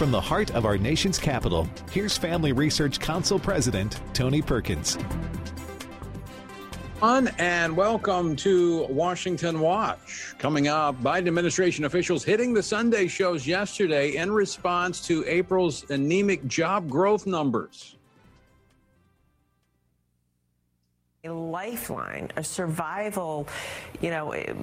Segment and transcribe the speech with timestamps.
[0.00, 4.96] from the heart of our nation's capital, here's Family Research Council President Tony Perkins.
[7.02, 10.34] On and welcome to Washington Watch.
[10.38, 16.46] Coming up, Biden administration officials hitting the Sunday shows yesterday in response to April's anemic
[16.46, 17.98] job growth numbers.
[21.24, 23.46] A lifeline, a survival,
[24.00, 24.54] you know, eh,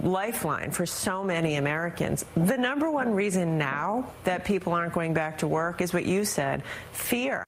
[0.00, 2.24] lifeline for so many Americans.
[2.36, 6.24] The number one reason now that people aren't going back to work is what you
[6.24, 7.44] said fear.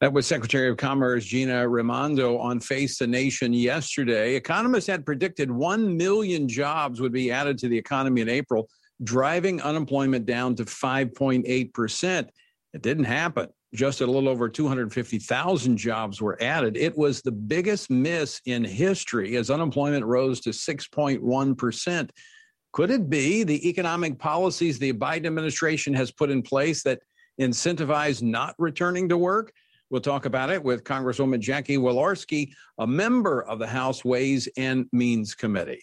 [0.00, 4.36] That was Secretary of Commerce Gina Raimondo on Face the Nation yesterday.
[4.36, 8.68] Economists had predicted 1 million jobs would be added to the economy in April,
[9.02, 12.28] driving unemployment down to 5.8%.
[12.72, 16.76] It didn't happen just a little over 250,000 jobs were added.
[16.76, 22.10] It was the biggest miss in history as unemployment rose to 6.1%.
[22.72, 27.00] Could it be the economic policies the Biden administration has put in place that
[27.40, 29.52] incentivize not returning to work?
[29.90, 34.86] We'll talk about it with Congresswoman Jackie Walorski, a member of the House Ways and
[34.92, 35.82] Means Committee.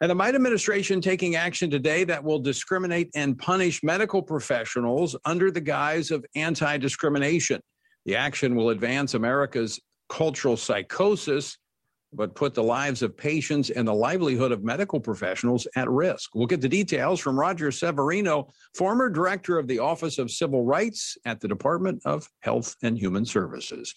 [0.00, 5.50] And the Biden administration taking action today that will discriminate and punish medical professionals under
[5.50, 7.60] the guise of anti discrimination.
[8.06, 11.58] The action will advance America's cultural psychosis
[12.12, 16.34] but put the lives of patients and the livelihood of medical professionals at risk.
[16.34, 21.16] We'll get the details from Roger Severino, former director of the Office of Civil Rights
[21.24, 23.94] at the Department of Health and Human Services.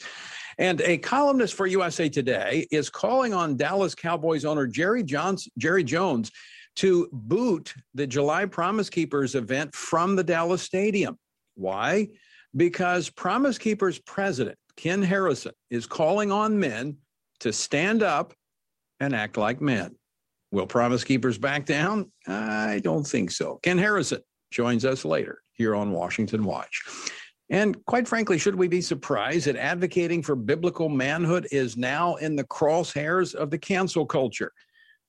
[0.59, 5.83] And a columnist for USA Today is calling on Dallas Cowboys owner Jerry Jones, Jerry
[5.83, 6.31] Jones
[6.75, 11.17] to boot the July Promise Keepers event from the Dallas Stadium.
[11.55, 12.09] Why?
[12.55, 16.97] Because Promise Keepers president Ken Harrison is calling on men
[17.43, 18.33] to stand up
[18.99, 19.95] and act like men.
[20.51, 22.11] Will Promise Keepers back down?
[22.27, 23.59] I don't think so.
[23.63, 26.83] Ken Harrison joins us later here on Washington Watch.
[27.49, 32.35] And quite frankly, should we be surprised that advocating for biblical manhood is now in
[32.35, 34.51] the crosshairs of the cancel culture?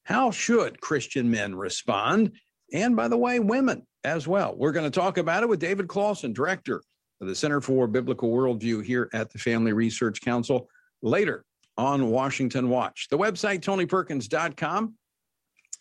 [0.05, 2.33] How should Christian men respond?
[2.73, 4.55] And by the way, women as well.
[4.57, 6.83] We're going to talk about it with David Closson, director
[7.21, 10.69] of the Center for Biblical Worldview here at the Family Research Council
[11.01, 11.45] later
[11.77, 13.09] on Washington Watch.
[13.11, 14.95] The website, tonyperkins.com.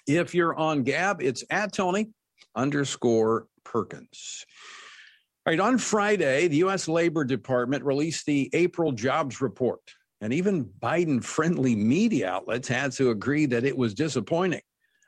[0.08, 2.10] If you're on Gab, it's at Tony
[2.56, 4.46] underscore Perkins.
[5.46, 6.88] All right, on Friday, the U.S.
[6.88, 9.82] Labor Department released the April jobs report,
[10.22, 14.62] and even Biden friendly media outlets had to agree that it was disappointing.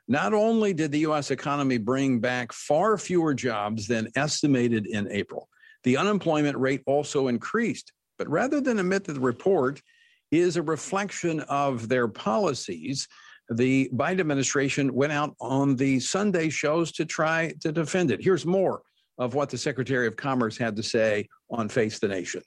[0.08, 1.30] Not only did the U.S.
[1.30, 5.48] economy bring back far fewer jobs than estimated in April,
[5.84, 7.92] the unemployment rate also increased.
[8.18, 9.82] But rather than admit that the report
[10.30, 13.08] is a reflection of their policies.
[13.50, 18.22] The Biden administration went out on the Sunday shows to try to defend it.
[18.22, 18.82] Here's more
[19.18, 22.42] of what the Secretary of Commerce had to say on Face the Nation.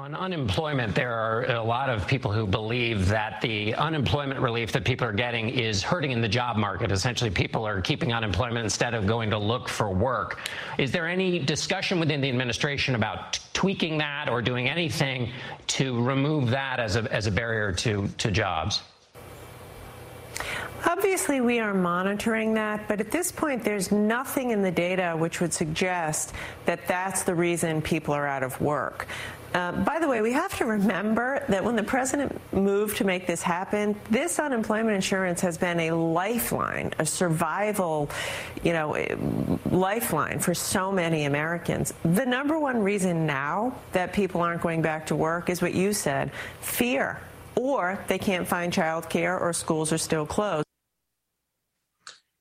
[0.00, 4.82] On unemployment, there are a lot of people who believe that the unemployment relief that
[4.82, 6.90] people are getting is hurting in the job market.
[6.90, 10.40] Essentially, people are keeping unemployment instead of going to look for work.
[10.78, 15.32] Is there any discussion within the administration about tweaking that or doing anything
[15.66, 18.80] to remove that as a, as a barrier to, to jobs?
[20.86, 25.42] Obviously, we are monitoring that, but at this point, there's nothing in the data which
[25.42, 26.32] would suggest
[26.64, 29.06] that that's the reason people are out of work.
[29.52, 33.26] Uh, by the way, we have to remember that when the president moved to make
[33.26, 38.08] this happen, this unemployment insurance has been a lifeline, a survival,
[38.62, 38.96] you know,
[39.70, 41.92] lifeline for so many Americans.
[42.04, 45.92] The number one reason now that people aren't going back to work is what you
[45.92, 47.18] said fear,
[47.56, 50.64] or they can't find child care or schools are still closed.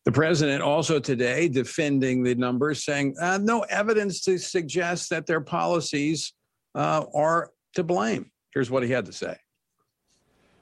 [0.05, 5.41] The president also today defending the numbers, saying uh, no evidence to suggest that their
[5.41, 6.33] policies
[6.79, 8.31] uh, are to blame.
[8.53, 9.35] Here's what he had to say.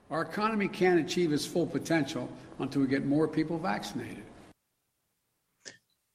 [0.09, 2.27] Our economy can't achieve its full potential
[2.59, 4.23] until we get more people vaccinated.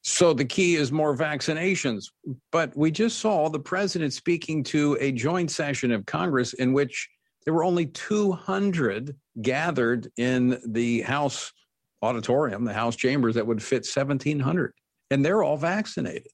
[0.03, 2.07] So the key is more vaccinations.
[2.51, 7.09] But we just saw the president speaking to a joint session of Congress in which
[7.45, 11.53] there were only 200 gathered in the House
[12.03, 14.73] auditorium, the House chambers that would fit 1,700.
[15.13, 16.27] And they're all vaccinated.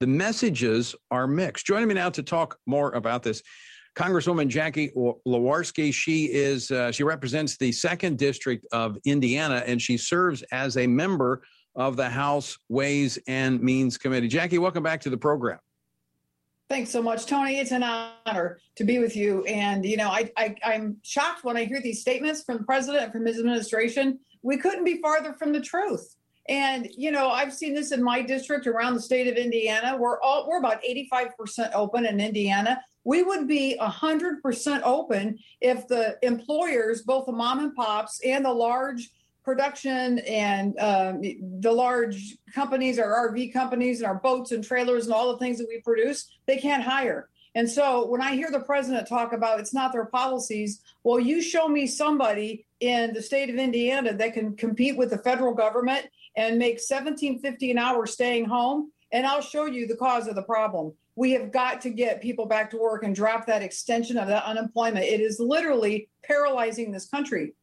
[0.00, 1.66] The messages are mixed.
[1.66, 3.42] Joining me now to talk more about this,
[3.96, 5.92] Congresswoman Jackie Walorski.
[5.92, 10.86] She is uh, she represents the second district of Indiana, and she serves as a
[10.86, 11.42] member
[11.74, 14.28] of the House Ways and Means Committee.
[14.28, 15.58] Jackie, welcome back to the program.
[16.68, 17.58] Thanks so much, Tony.
[17.58, 19.42] It's an honor to be with you.
[19.46, 23.02] And you know, I, I I'm shocked when I hear these statements from the president
[23.02, 24.20] and from his administration.
[24.42, 26.14] We couldn't be farther from the truth.
[26.48, 29.96] And you know, I've seen this in my district around the state of Indiana.
[29.98, 32.80] We're all we're about 85% open in Indiana.
[33.04, 38.52] We would be 100% open if the employers, both the mom and pops and the
[38.52, 39.10] large
[39.44, 41.22] production and um,
[41.60, 45.56] the large companies, our RV companies, and our boats and trailers and all the things
[45.56, 47.30] that we produce, they can't hire.
[47.54, 51.40] And so when I hear the president talk about it's not their policies, well, you
[51.40, 56.08] show me somebody in the state of Indiana that can compete with the federal government
[56.38, 60.42] and make 1750 an hour staying home, and I'll show you the cause of the
[60.42, 60.92] problem.
[61.16, 64.44] We have got to get people back to work and drop that extension of that
[64.44, 65.04] unemployment.
[65.04, 67.54] It is literally paralyzing this country.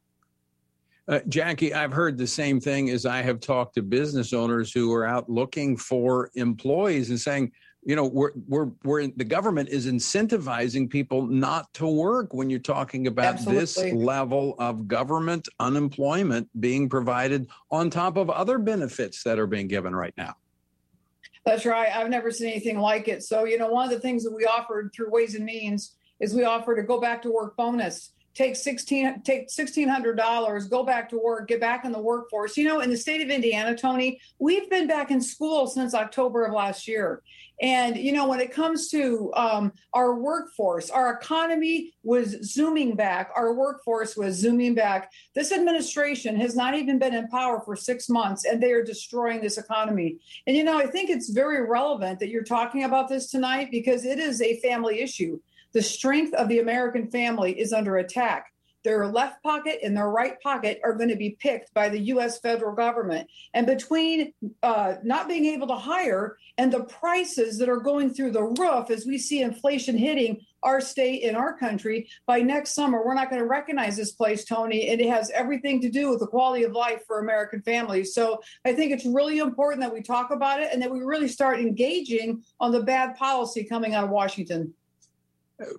[1.07, 4.91] Uh, Jackie, I've heard the same thing as I have talked to business owners who
[4.91, 7.53] are out looking for employees and saying,
[7.85, 12.49] you know, we're we're we're in, the government is incentivizing people not to work when
[12.49, 13.61] you're talking about Absolutely.
[13.61, 19.67] this level of government unemployment being provided on top of other benefits that are being
[19.67, 20.35] given right now.
[21.45, 21.95] That's right.
[21.95, 23.21] I've never seen anything like it.
[23.21, 26.33] So, you know, one of the things that we offered through Ways and Means is
[26.33, 31.17] we offered a go back to work bonus take 16 take $1600 go back to
[31.17, 32.57] work get back in the workforce.
[32.57, 36.45] You know in the state of indiana tony we've been back in school since october
[36.45, 37.21] of last year.
[37.61, 43.31] And you know when it comes to um, our workforce our economy was zooming back
[43.35, 45.09] our workforce was zooming back.
[45.33, 49.41] This administration has not even been in power for six months and they are destroying
[49.41, 50.17] this economy.
[50.45, 54.03] And you know i think it's very relevant that you're talking about this tonight because
[54.03, 55.39] it is a family issue
[55.75, 58.47] the strength of the American family is under attack.
[58.85, 62.39] Their left pocket and their right pocket are going to be picked by the U.S.
[62.39, 63.27] federal government.
[63.53, 64.31] And between
[64.63, 68.89] uh, not being able to hire and the prices that are going through the roof
[68.89, 73.29] as we see inflation hitting our state and our country, by next summer, we're not
[73.29, 74.87] going to recognize this place, Tony.
[74.89, 78.13] And it has everything to do with the quality of life for American families.
[78.13, 81.27] So I think it's really important that we talk about it and that we really
[81.27, 84.73] start engaging on the bad policy coming out of Washington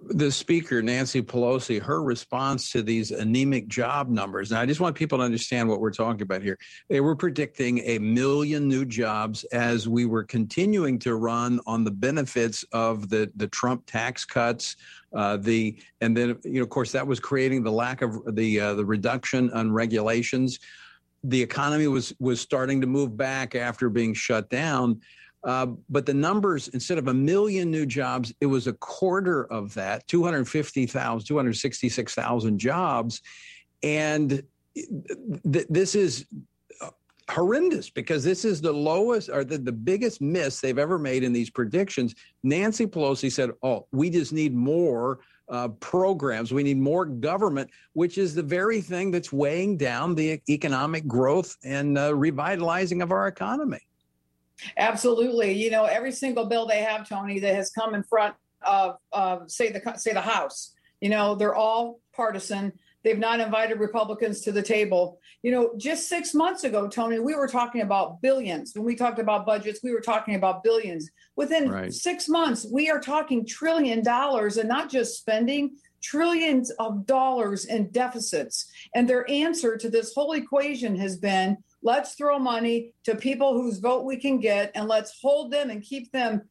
[0.09, 4.51] the speaker, Nancy Pelosi, her response to these anemic job numbers.
[4.51, 6.59] Now, I just want people to understand what we're talking about here.
[6.89, 11.91] They were predicting a million new jobs as we were continuing to run on the
[11.91, 14.77] benefits of the, the Trump tax cuts.
[15.15, 18.61] Uh, the and then you know, of course, that was creating the lack of the
[18.61, 20.59] uh, the reduction on regulations.
[21.25, 25.01] The economy was was starting to move back after being shut down.
[25.45, 29.73] Uh, but the numbers, instead of a million new jobs, it was a quarter of
[29.75, 33.23] that 250,000, 266,000 jobs.
[33.83, 34.43] And
[34.75, 36.27] th- this is
[37.31, 41.33] horrendous because this is the lowest or the, the biggest miss they've ever made in
[41.33, 42.15] these predictions.
[42.43, 46.53] Nancy Pelosi said, Oh, we just need more uh, programs.
[46.53, 51.57] We need more government, which is the very thing that's weighing down the economic growth
[51.65, 53.81] and uh, revitalizing of our economy.
[54.77, 55.53] Absolutely.
[55.53, 59.41] You know, every single bill they have, Tony, that has come in front of, uh,
[59.47, 60.75] say the say the House.
[61.01, 62.73] You know, they're all partisan.
[63.05, 65.21] They've not invited Republicans to the table.
[65.43, 68.73] You know, just six months ago, Tony, we were talking about billions.
[68.75, 71.09] When we talked about budgets, we were talking about billions.
[71.37, 71.93] Within right.
[71.93, 77.91] six months, we are talking trillion dollars and not just spending, trillions of dollars in
[77.91, 78.71] deficits.
[78.95, 83.79] And their answer to this whole equation has been Let's throw money to people whose
[83.79, 86.43] vote we can get and let's hold them and keep them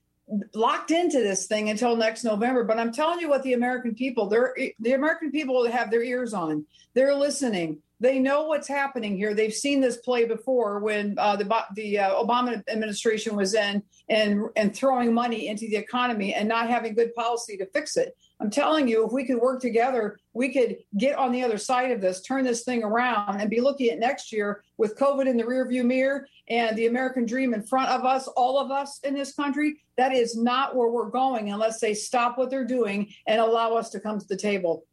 [0.53, 2.63] locked into this thing until next November.
[2.63, 6.33] But I'm telling you what the American people, they're the American people have their ears
[6.33, 6.65] on.
[6.93, 7.79] They're listening.
[7.99, 9.33] They know what's happening here.
[9.33, 14.45] They've seen this play before when uh, the the uh, Obama administration was in and
[14.55, 18.15] and throwing money into the economy and not having good policy to fix it.
[18.41, 21.91] I'm telling you, if we could work together, we could get on the other side
[21.91, 25.37] of this, turn this thing around, and be looking at next year with COVID in
[25.37, 29.13] the rearview mirror and the American dream in front of us, all of us in
[29.13, 29.77] this country.
[29.97, 33.89] That is not where we're going unless they stop what they're doing and allow us
[33.91, 34.85] to come to the table.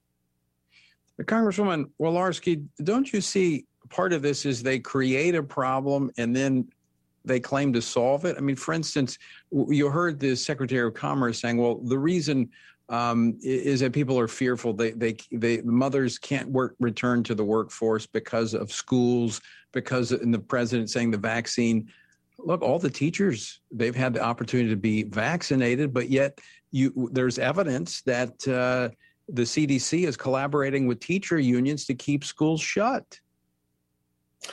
[1.20, 6.68] Congresswoman Walorski, don't you see part of this is they create a problem and then
[7.24, 8.36] they claim to solve it?
[8.36, 9.18] I mean, for instance,
[9.50, 12.50] you heard the Secretary of Commerce saying, well, the reason
[12.88, 14.72] um, is that people are fearful.
[14.72, 19.40] They, they, they, mothers can't work, return to the workforce because of schools,
[19.72, 21.88] because in the president saying the vaccine.
[22.38, 26.38] Look, all the teachers they've had the opportunity to be vaccinated, but yet
[26.72, 28.88] you there's evidence that uh,
[29.28, 33.20] the CDC is collaborating with teacher unions to keep schools shut.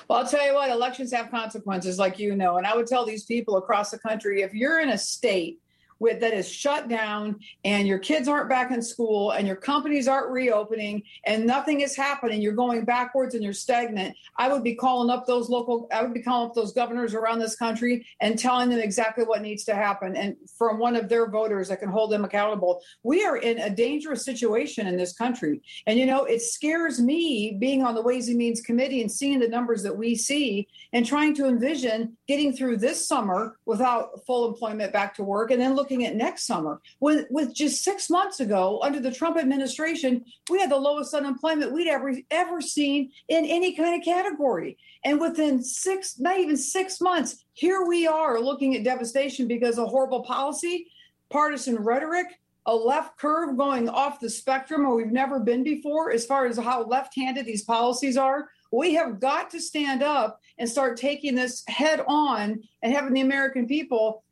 [0.07, 2.57] Well, I'll tell you what, elections have consequences, like you know.
[2.57, 5.59] And I would tell these people across the country if you're in a state
[5.99, 10.07] with, that is shut down and your kids aren't back in school and your companies
[10.07, 14.75] aren't reopening and nothing is happening, you're going backwards and you're stagnant, I would be
[14.75, 18.37] calling up those local, I would be calling up those governors around this country and
[18.37, 20.15] telling them exactly what needs to happen.
[20.15, 22.81] And from one of their voters that can hold them accountable.
[23.03, 25.61] We are in a dangerous situation in this country.
[25.87, 29.39] And, you know, it scares me being on the Ways and Means Committee and seeing
[29.39, 34.47] the numbers that we see and trying to envision getting through this summer without full
[34.47, 36.81] employment back to work and then looking at next summer.
[36.99, 41.71] With, with just six months ago, under the Trump administration, we had the lowest unemployment
[41.71, 44.77] we'd ever, ever seen in any kind of category.
[45.03, 49.87] And within six, not even six months, here we are looking at devastation because of
[49.87, 50.87] horrible policy,
[51.31, 52.27] partisan rhetoric,
[52.67, 56.57] a left curve going off the spectrum where we've never been before as far as
[56.57, 58.49] how left handed these policies are.
[58.71, 63.21] We have got to stand up and start taking this head on and having the
[63.21, 64.23] American people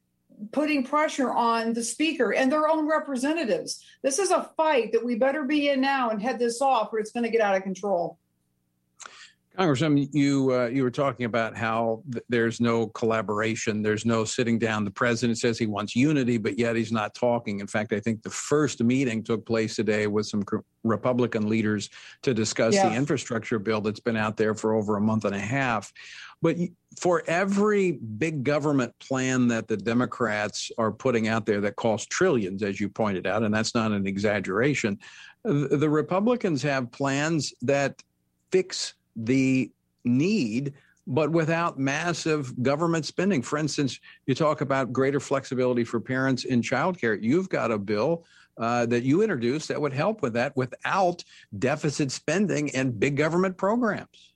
[0.51, 3.83] putting pressure on the speaker and their own representatives.
[4.03, 6.99] This is a fight that we better be in now and head this off or
[6.99, 8.17] it's going to get out of control.
[9.57, 14.59] Congressman, you uh, you were talking about how th- there's no collaboration, there's no sitting
[14.59, 14.85] down.
[14.85, 17.59] The president says he wants unity, but yet he's not talking.
[17.59, 20.43] In fact, I think the first meeting took place today with some
[20.83, 21.89] Republican leaders
[22.21, 22.89] to discuss yeah.
[22.89, 25.91] the infrastructure bill that's been out there for over a month and a half.
[26.41, 26.57] But
[26.99, 32.63] for every big government plan that the Democrats are putting out there that costs trillions,
[32.63, 34.99] as you pointed out, and that's not an exaggeration,
[35.43, 38.01] the Republicans have plans that
[38.51, 39.71] fix the
[40.03, 40.73] need
[41.07, 43.41] but without massive government spending.
[43.41, 47.17] For instance, you talk about greater flexibility for parents in childcare.
[47.21, 48.25] You've got a bill
[48.57, 51.23] uh, that you introduced that would help with that without
[51.57, 54.33] deficit spending and big government programs.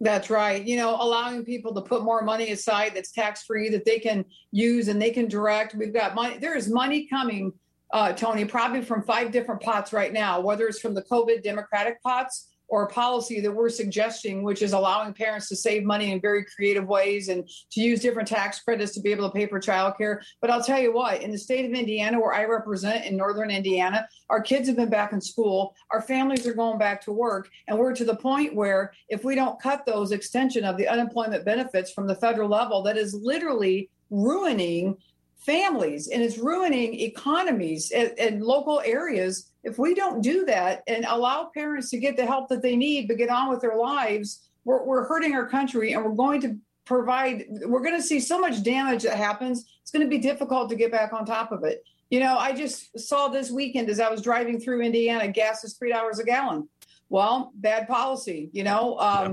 [0.00, 0.64] That's right.
[0.64, 4.24] You know, allowing people to put more money aside that's tax free that they can
[4.52, 5.74] use and they can direct.
[5.74, 6.38] We've got money.
[6.38, 7.52] There is money coming,
[7.92, 12.00] uh, Tony, probably from five different pots right now, whether it's from the COVID Democratic
[12.02, 16.44] pots or policy that we're suggesting, which is allowing parents to save money in very
[16.44, 20.20] creative ways and to use different tax credits to be able to pay for childcare.
[20.40, 23.50] But I'll tell you what, in the state of Indiana, where I represent in northern
[23.50, 27.48] Indiana, our kids have been back in school, our families are going back to work,
[27.66, 31.44] and we're to the point where if we don't cut those extension of the unemployment
[31.44, 34.96] benefits from the federal level, that is literally ruining
[35.38, 41.50] families and it's ruining economies and local areas if we don't do that and allow
[41.54, 44.84] parents to get the help that they need but get on with their lives, we're,
[44.84, 48.62] we're hurting our country and we're going to provide, we're going to see so much
[48.62, 49.66] damage that happens.
[49.82, 51.82] It's going to be difficult to get back on top of it.
[52.10, 55.74] You know, I just saw this weekend as I was driving through Indiana, gas is
[55.74, 56.68] three dollars a gallon.
[57.10, 58.48] Well, bad policy.
[58.52, 59.28] You know, um,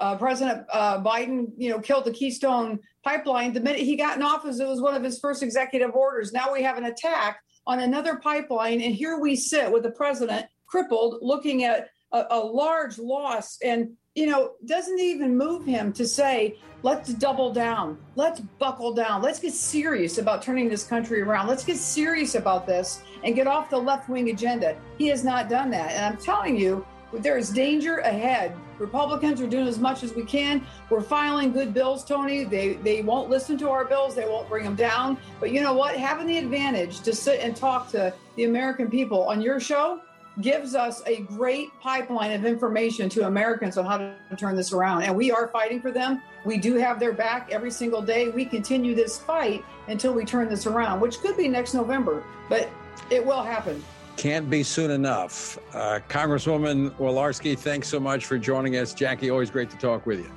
[0.00, 0.06] yeah.
[0.06, 4.22] uh, President uh, Biden, you know, killed the Keystone pipeline the minute he got in
[4.22, 4.58] office.
[4.58, 6.32] It was one of his first executive orders.
[6.32, 8.80] Now we have an attack on another pipeline.
[8.80, 13.58] And here we sit with the president crippled, looking at a, a large loss.
[13.62, 19.20] And, you know, doesn't even move him to say, let's double down, let's buckle down,
[19.22, 23.46] let's get serious about turning this country around, let's get serious about this and get
[23.46, 24.76] off the left wing agenda.
[24.98, 25.92] He has not done that.
[25.92, 28.54] And I'm telling you, there is danger ahead.
[28.78, 30.66] Republicans are doing as much as we can.
[30.90, 32.44] We're filing good bills, Tony.
[32.44, 34.14] They they won't listen to our bills.
[34.14, 35.18] They won't bring them down.
[35.40, 35.96] But you know what?
[35.96, 40.00] Having the advantage to sit and talk to the American people on your show
[40.42, 45.02] gives us a great pipeline of information to Americans on how to turn this around.
[45.02, 46.22] And we are fighting for them.
[46.44, 48.28] We do have their back every single day.
[48.28, 52.68] We continue this fight until we turn this around, which could be next November, but
[53.10, 53.82] it will happen.
[54.16, 55.58] Can't be soon enough.
[55.74, 58.94] Uh, Congresswoman Walorski, thanks so much for joining us.
[58.94, 60.30] Jackie, always great to talk with you.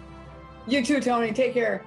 [0.67, 1.31] You too, Tony.
[1.31, 1.83] Take care.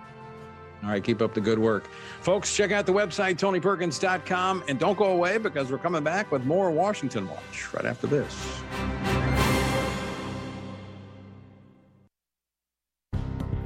[0.82, 1.88] All right, keep up the good work.
[2.22, 6.44] Folks, check out the website, tonyperkins.com, and don't go away because we're coming back with
[6.44, 8.32] more Washington Watch right after this.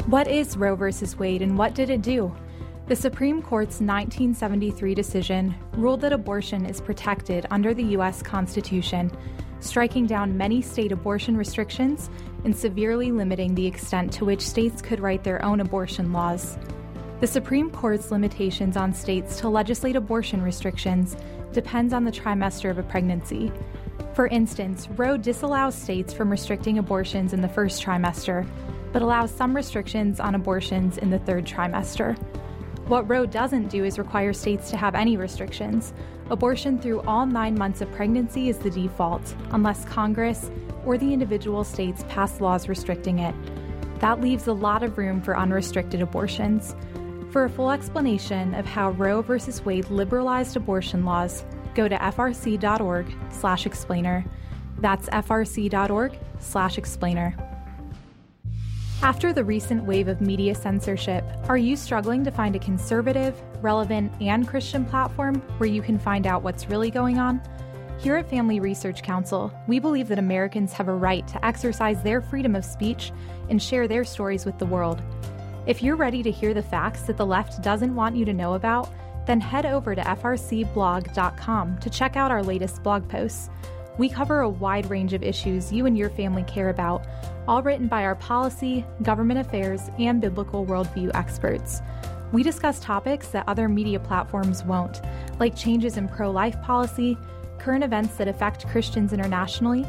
[0.06, 2.32] What is Roe versus Wade and what did it do?
[2.86, 8.22] The Supreme Court's 1973 decision ruled that abortion is protected under the U.S.
[8.22, 9.10] Constitution,
[9.58, 12.08] striking down many state abortion restrictions
[12.44, 16.56] and severely limiting the extent to which states could write their own abortion laws.
[17.18, 21.16] The Supreme Court's limitations on states to legislate abortion restrictions
[21.52, 23.50] depends on the trimester of a pregnancy.
[24.14, 28.46] For instance, Roe disallows states from restricting abortions in the first trimester,
[28.92, 32.16] but allows some restrictions on abortions in the third trimester.
[32.88, 35.92] What Roe doesn't do is require states to have any restrictions.
[36.30, 40.52] Abortion through all nine months of pregnancy is the default, unless Congress
[40.84, 43.34] or the individual states pass laws restricting it.
[43.98, 46.76] That leaves a lot of room for unrestricted abortions.
[47.32, 49.34] For a full explanation of how Roe v.
[49.64, 54.24] Wade liberalized abortion laws, go to frc.org/explainer.
[54.78, 57.55] That's frc.org/explainer.
[59.02, 64.10] After the recent wave of media censorship, are you struggling to find a conservative, relevant,
[64.20, 67.40] and Christian platform where you can find out what's really going on?
[67.98, 72.20] Here at Family Research Council, we believe that Americans have a right to exercise their
[72.22, 73.12] freedom of speech
[73.50, 75.02] and share their stories with the world.
[75.66, 78.54] If you're ready to hear the facts that the left doesn't want you to know
[78.54, 78.90] about,
[79.26, 83.50] then head over to frcblog.com to check out our latest blog posts.
[83.98, 87.06] We cover a wide range of issues you and your family care about,
[87.48, 91.80] all written by our policy, government affairs, and biblical worldview experts.
[92.32, 95.00] We discuss topics that other media platforms won't,
[95.38, 97.16] like changes in pro life policy,
[97.58, 99.86] current events that affect Christians internationally,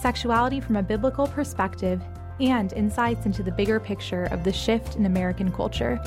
[0.00, 2.00] sexuality from a biblical perspective,
[2.40, 6.00] and insights into the bigger picture of the shift in American culture.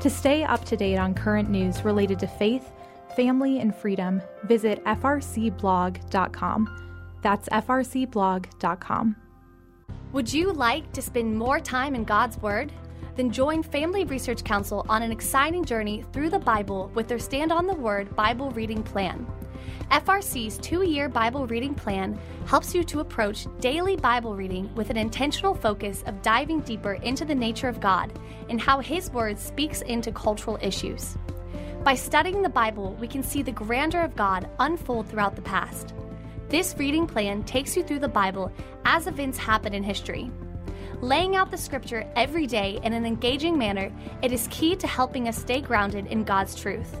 [0.00, 2.70] To stay up to date on current news related to faith,
[3.16, 6.68] family, and freedom, visit frcblog.com.
[7.22, 9.16] That's frcblog.com.
[10.12, 12.72] Would you like to spend more time in God's Word?
[13.16, 17.52] Then join Family Research Council on an exciting journey through the Bible with their Stand
[17.52, 19.26] on the Word Bible reading plan.
[19.90, 24.96] FRC's two year Bible reading plan helps you to approach daily Bible reading with an
[24.96, 28.12] intentional focus of diving deeper into the nature of God
[28.48, 31.16] and how His Word speaks into cultural issues.
[31.88, 35.94] By studying the Bible, we can see the grandeur of God unfold throughout the past.
[36.50, 38.52] This reading plan takes you through the Bible
[38.84, 40.30] as events happen in history.
[41.00, 43.90] Laying out the scripture every day in an engaging manner,
[44.20, 46.94] it is key to helping us stay grounded in God's truth.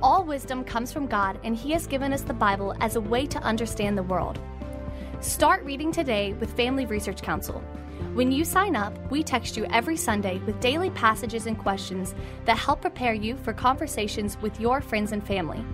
[0.00, 3.26] All wisdom comes from God, and He has given us the Bible as a way
[3.26, 4.38] to understand the world.
[5.20, 7.62] Start reading today with Family Research Council.
[8.18, 12.58] When you sign up, we text you every Sunday with daily passages and questions that
[12.58, 15.64] help prepare you for conversations with your friends and family.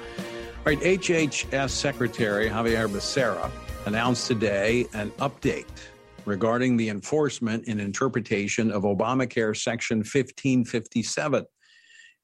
[0.65, 3.51] right, HHS Secretary Xavier Becerra
[3.85, 5.67] announced today an update
[6.25, 11.45] regarding the enforcement and interpretation of Obamacare Section 1557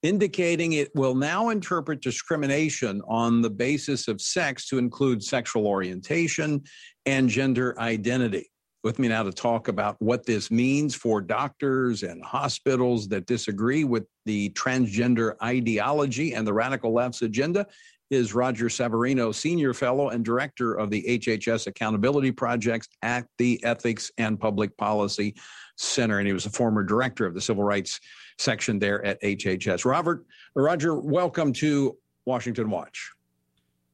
[0.04, 6.62] indicating it will now interpret discrimination on the basis of sex to include sexual orientation
[7.06, 8.50] and gender identity.
[8.84, 13.86] With me now to talk about what this means for doctors and hospitals that disagree
[13.86, 17.66] with the transgender ideology and the radical left's agenda
[18.12, 24.12] is Roger Severino, Senior Fellow and Director of the HHS Accountability Projects at the Ethics
[24.18, 25.34] and Public Policy
[25.78, 26.20] Center.
[26.20, 28.02] And he was a former director of the Civil Rights
[28.38, 29.86] section there at HHS.
[29.86, 33.12] Robert, Roger, welcome to Washington Watch.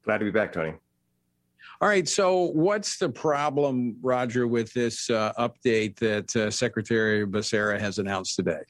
[0.03, 0.73] Glad to be back, Tony.
[1.81, 2.07] All right.
[2.07, 8.35] So, what's the problem, Roger, with this uh, update that uh, Secretary Becerra has announced
[8.35, 8.61] today?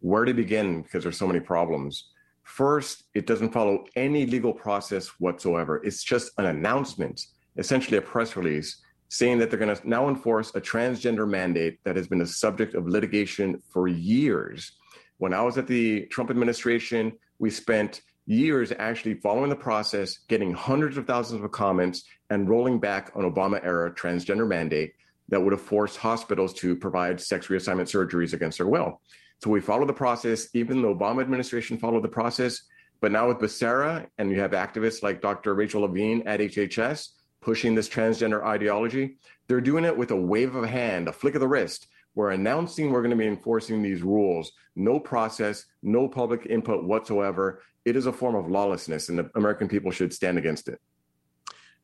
[0.00, 0.82] Where to begin?
[0.82, 2.10] Because there's so many problems.
[2.44, 5.82] First, it doesn't follow any legal process whatsoever.
[5.84, 10.50] It's just an announcement, essentially a press release saying that they're going to now enforce
[10.54, 14.72] a transgender mandate that has been a subject of litigation for years.
[15.16, 20.52] When I was at the Trump administration, we spent years actually following the process, getting
[20.52, 24.92] hundreds of thousands of comments, and rolling back an Obama era transgender mandate
[25.30, 29.00] that would have forced hospitals to provide sex reassignment surgeries against their will.
[29.42, 32.62] So we followed the process, even the Obama administration followed the process.
[33.00, 35.54] But now with Becerra, and you have activists like Dr.
[35.54, 37.08] Rachel Levine at HHS,
[37.40, 39.18] pushing this transgender ideology.
[39.46, 41.88] They're doing it with a wave of a hand, a flick of the wrist.
[42.14, 44.52] We're announcing we're going to be enforcing these rules.
[44.74, 47.62] No process, no public input whatsoever.
[47.84, 50.80] It is a form of lawlessness, and the American people should stand against it.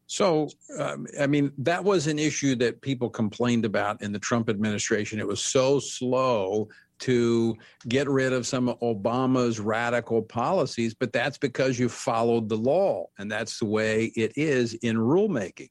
[0.06, 4.50] So, um, I mean, that was an issue that people complained about in the Trump
[4.50, 5.18] administration.
[5.18, 6.68] It was so slow
[7.04, 7.54] to
[7.86, 13.06] get rid of some of Obama's radical policies, but that's because you followed the law,
[13.18, 15.68] and that's the way it is in rulemaking.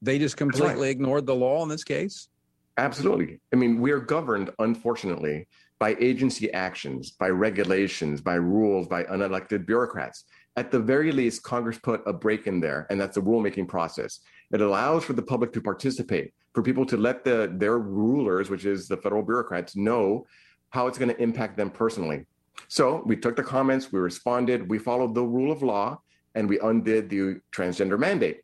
[0.00, 0.90] They just completely right.
[0.90, 2.28] ignored the law in this case.
[2.76, 3.40] Absolutely.
[3.52, 5.46] I mean, we are governed, unfortunately,
[5.80, 10.24] by agency actions, by regulations, by rules, by unelected bureaucrats.
[10.56, 14.20] At the very least, Congress put a brake in there, and that's the rulemaking process.
[14.52, 18.64] It allows for the public to participate, for people to let the their rulers, which
[18.64, 20.26] is the federal bureaucrats, know
[20.74, 22.26] how it's going to impact them personally.
[22.66, 26.00] So we took the comments, we responded, we followed the rule of law,
[26.34, 28.40] and we undid the transgender mandate.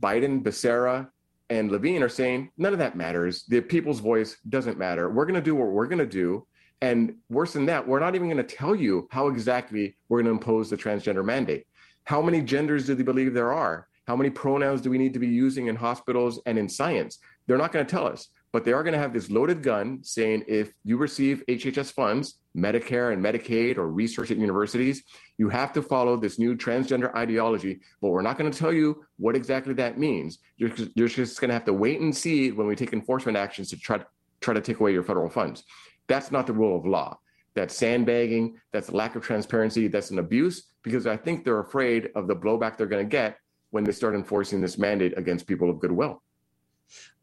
[0.00, 1.08] Biden, Becerra,
[1.50, 3.44] and Levine are saying none of that matters.
[3.44, 5.08] The people's voice doesn't matter.
[5.10, 6.44] We're going to do what we're going to do.
[6.80, 10.26] And worse than that, we're not even going to tell you how exactly we're going
[10.26, 11.68] to impose the transgender mandate.
[12.02, 13.86] How many genders do they believe there are?
[14.08, 17.20] How many pronouns do we need to be using in hospitals and in science?
[17.46, 19.98] They're not going to tell us, but they are going to have this loaded gun
[20.04, 25.02] saying if you receive HHS funds, Medicare and Medicaid, or research at universities,
[25.38, 27.80] you have to follow this new transgender ideology.
[28.00, 30.38] But we're not going to tell you what exactly that means.
[30.56, 33.70] You're, you're just going to have to wait and see when we take enforcement actions
[33.70, 34.06] to try to,
[34.40, 35.64] try to take away your federal funds.
[36.06, 37.18] That's not the rule of law.
[37.56, 38.60] That's sandbagging.
[38.72, 39.88] That's a lack of transparency.
[39.88, 43.36] That's an abuse because I think they're afraid of the blowback they're going to get
[43.70, 46.22] when they start enforcing this mandate against people of goodwill.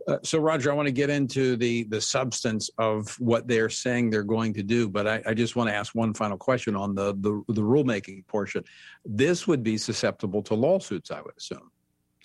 [0.07, 4.09] Uh, so, Roger, I want to get into the the substance of what they're saying
[4.09, 6.95] they're going to do, but I, I just want to ask one final question on
[6.95, 8.63] the, the the rulemaking portion.
[9.05, 11.71] This would be susceptible to lawsuits, I would assume.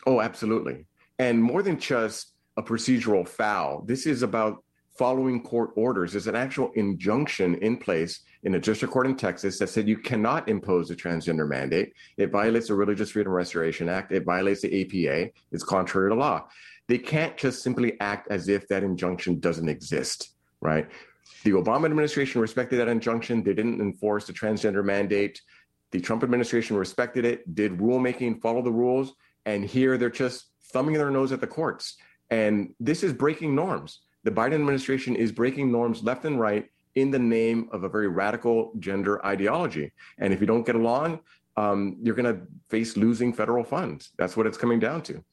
[0.06, 0.86] Oh, absolutely,
[1.18, 3.82] and more than just a procedural foul.
[3.82, 4.62] This is about
[4.96, 6.12] following court orders.
[6.12, 9.98] There's an actual injunction in place in a district court in Texas that said you
[9.98, 11.92] cannot impose a transgender mandate.
[12.16, 14.12] It violates the Religious Freedom Restoration Act.
[14.12, 15.30] It violates the APA.
[15.52, 16.46] It's contrary to law.
[16.88, 20.88] They can't just simply act as if that injunction doesn't exist, right?
[21.44, 23.42] The Obama administration respected that injunction.
[23.42, 25.40] They didn't enforce the transgender mandate.
[25.90, 30.94] The Trump administration respected it, did rulemaking, follow the rules, and here they're just thumbing
[30.94, 31.96] their nose at the courts.
[32.30, 37.12] And this is breaking norms the Biden administration is breaking norms left and right in
[37.12, 39.92] the name of a very radical gender ideology.
[40.18, 41.20] And if you don't get along,
[41.56, 44.10] um, you're going to face losing federal funds.
[44.18, 45.24] That's what it's coming down to.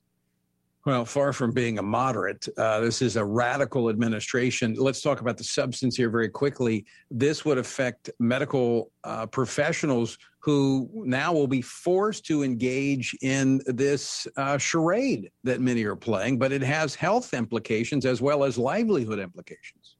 [0.85, 4.73] Well, far from being a moderate, uh, this is a radical administration.
[4.73, 6.85] Let's talk about the substance here very quickly.
[7.09, 14.27] This would affect medical uh, professionals who now will be forced to engage in this
[14.35, 19.19] uh, charade that many are playing, but it has health implications as well as livelihood
[19.19, 19.95] implications.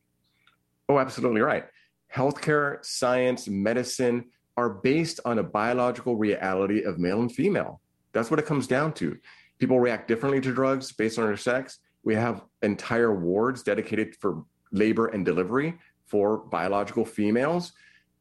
[0.89, 1.63] Oh, absolutely right.
[2.13, 4.25] Healthcare, science, medicine
[4.57, 7.79] are based on a biological reality of male and female.
[8.11, 9.17] That's what it comes down to
[9.59, 11.79] people react differently to drugs based on their sex.
[12.03, 17.71] We have entire wards dedicated for labor and delivery for biological females.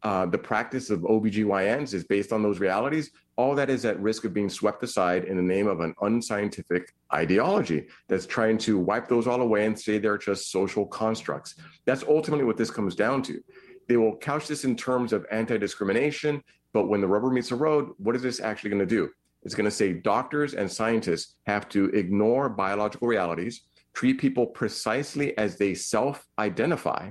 [0.03, 3.11] Uh, the practice of OBGYNs is based on those realities.
[3.37, 6.93] All that is at risk of being swept aside in the name of an unscientific
[7.15, 11.55] ideology that's trying to wipe those all away and say they're just social constructs.
[11.85, 13.43] That's ultimately what this comes down to.
[13.89, 16.43] They will couch this in terms of anti discrimination,
[16.73, 19.11] but when the rubber meets the road, what is this actually going to do?
[19.45, 23.63] It's going to say doctors and scientists have to ignore biological realities,
[23.95, 27.11] treat people precisely as they self identify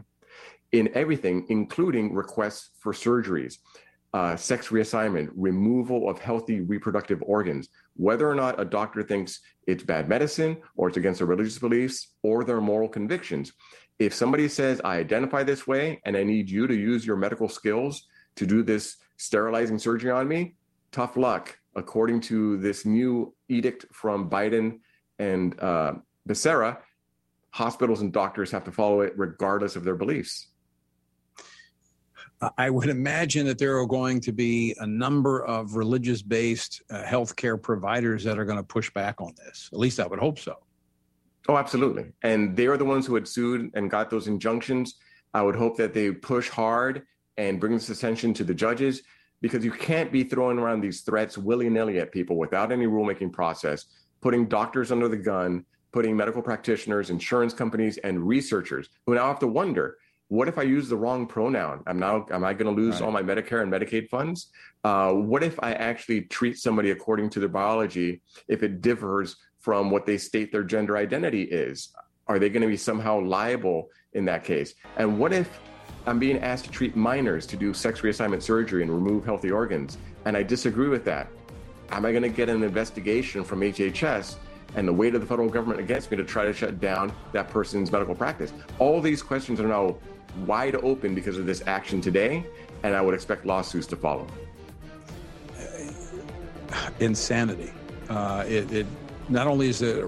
[0.72, 3.58] in everything, including requests for surgeries,
[4.14, 9.84] uh, sex reassignment, removal of healthy reproductive organs, whether or not a doctor thinks it's
[9.84, 13.54] bad medicine or it's against their religious beliefs or their moral convictions.
[14.00, 17.48] If somebody says, I identify this way and I need you to use your medical
[17.48, 20.56] skills to do this sterilizing surgery on me,
[20.92, 24.80] tough luck according to this new edict from Biden
[25.20, 25.94] and uh,
[26.28, 26.78] Becerra,
[27.52, 30.50] hospitals and doctors have to follow it regardless of their beliefs.
[32.58, 37.04] I would imagine that there are going to be a number of religious based uh,
[37.04, 39.70] healthcare providers that are going to push back on this.
[39.72, 40.56] At least I would hope so.
[41.48, 42.12] Oh, absolutely.
[42.24, 44.96] And they are the ones who had sued and got those injunctions.
[45.36, 47.04] I would hope that they push hard
[47.38, 49.04] and bring this attention to the judges
[49.42, 53.34] because you can't be throwing around these threats willy nilly at people without any rulemaking
[53.34, 53.86] process,
[54.22, 59.40] putting doctors under the gun, putting medical practitioners, insurance companies, and researchers who now have
[59.40, 59.98] to wonder
[60.32, 61.84] what if I use the wrong pronoun?
[61.88, 63.02] I'm now am I going to lose right.
[63.02, 64.48] all my Medicare and Medicaid funds?
[64.82, 69.92] Uh, what if I actually treat somebody according to their biology if it differs from
[69.92, 71.90] what they state their gender identity is?
[72.28, 74.74] Are they going to be somehow liable in that case?
[74.96, 75.60] And what if
[76.06, 79.98] I'm being asked to treat minors to do sex reassignment surgery and remove healthy organs.
[80.26, 81.28] And I disagree with that.
[81.92, 84.36] Am I going to get an investigation from HHS
[84.76, 87.50] and the weight of the federal government against me to try to shut down that
[87.50, 88.54] person's medical practice?
[88.80, 89.98] All these questions are now
[90.46, 92.46] wide open because of this action today,
[92.84, 94.28] and I would expect lawsuits to follow.
[97.00, 97.74] Insanity.
[98.10, 98.88] Uh, it, it,
[99.30, 100.04] not only is it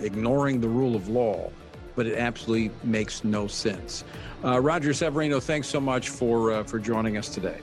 [0.00, 1.50] ignoring the rule of law,
[1.94, 4.04] but it absolutely makes no sense.
[4.44, 7.58] Uh, Roger Severino, thanks so much for uh, for joining us today.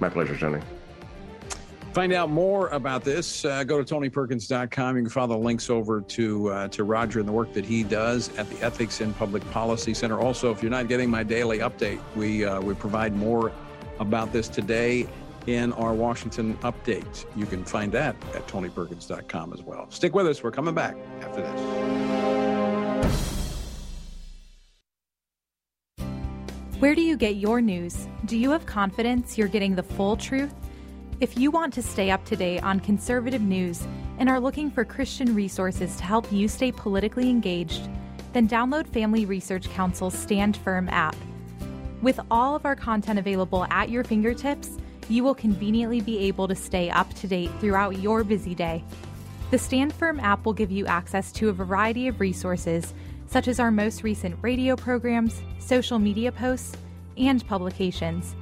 [0.00, 0.60] My pleasure, Tony.
[1.94, 3.44] Find out more about this.
[3.44, 4.96] Uh, go to tonyperkins.com.
[4.96, 7.84] You can follow the links over to uh, to Roger and the work that he
[7.84, 10.18] does at the Ethics and Public Policy Center.
[10.18, 13.52] Also, if you're not getting my daily update, we uh, we provide more
[14.00, 15.06] about this today
[15.46, 17.26] in our Washington update.
[17.36, 19.86] You can find that at tonyperkins.com as well.
[19.90, 20.42] Stick with us.
[20.42, 22.03] We're coming back after this.
[26.84, 28.06] Where do you get your news?
[28.26, 30.52] Do you have confidence you're getting the full truth?
[31.18, 33.82] If you want to stay up to date on conservative news
[34.18, 37.88] and are looking for Christian resources to help you stay politically engaged,
[38.34, 41.16] then download Family Research Council's Stand Firm app.
[42.02, 44.76] With all of our content available at your fingertips,
[45.08, 48.84] you will conveniently be able to stay up to date throughout your busy day.
[49.50, 52.92] The Stand Firm app will give you access to a variety of resources,
[53.34, 56.76] such as our most recent radio programs, social media posts,
[57.16, 58.36] and publications.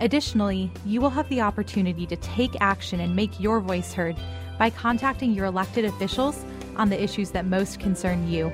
[0.00, 4.14] Additionally, you will have the opportunity to take action and make your voice heard
[4.58, 6.44] by contacting your elected officials
[6.76, 8.52] on the issues that most concern you.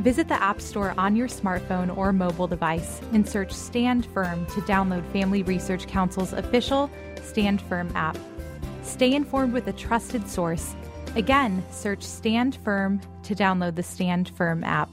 [0.00, 4.60] Visit the App Store on your smartphone or mobile device and search Stand Firm to
[4.60, 6.90] download Family Research Council's official
[7.22, 8.18] Stand Firm app.
[8.82, 10.76] Stay informed with a trusted source.
[11.16, 14.90] Again, search Stand Firm to download the Stand Firm app.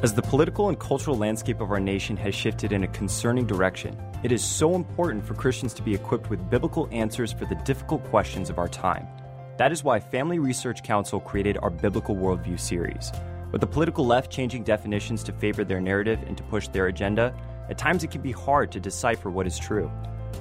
[0.00, 4.00] As the political and cultural landscape of our nation has shifted in a concerning direction,
[4.22, 8.04] it is so important for Christians to be equipped with biblical answers for the difficult
[8.04, 9.08] questions of our time.
[9.56, 13.10] That is why Family Research Council created our Biblical Worldview series.
[13.50, 17.34] With the political left changing definitions to favor their narrative and to push their agenda,
[17.68, 19.90] at times it can be hard to decipher what is true.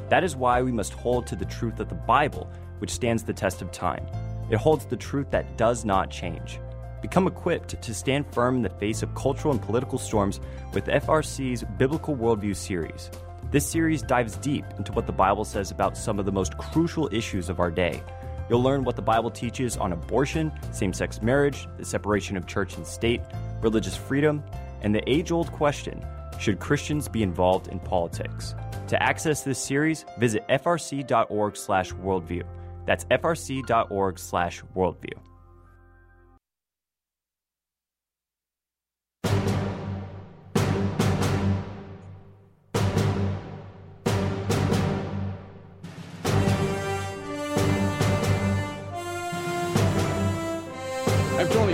[0.09, 3.33] That is why we must hold to the truth of the Bible, which stands the
[3.33, 4.05] test of time.
[4.51, 6.59] It holds the truth that does not change.
[7.01, 10.39] Become equipped to stand firm in the face of cultural and political storms
[10.73, 13.10] with FRC's Biblical Worldview series.
[13.51, 17.07] This series dives deep into what the Bible says about some of the most crucial
[17.13, 18.01] issues of our day.
[18.49, 22.77] You'll learn what the Bible teaches on abortion, same sex marriage, the separation of church
[22.77, 23.21] and state,
[23.62, 24.43] religious freedom,
[24.81, 26.05] and the age old question
[26.39, 28.53] should Christians be involved in politics?
[28.88, 32.43] To access this series, visit frc.org slash worldview.
[32.86, 35.13] That's frc.org/worldview.
[35.13, 35.26] I'm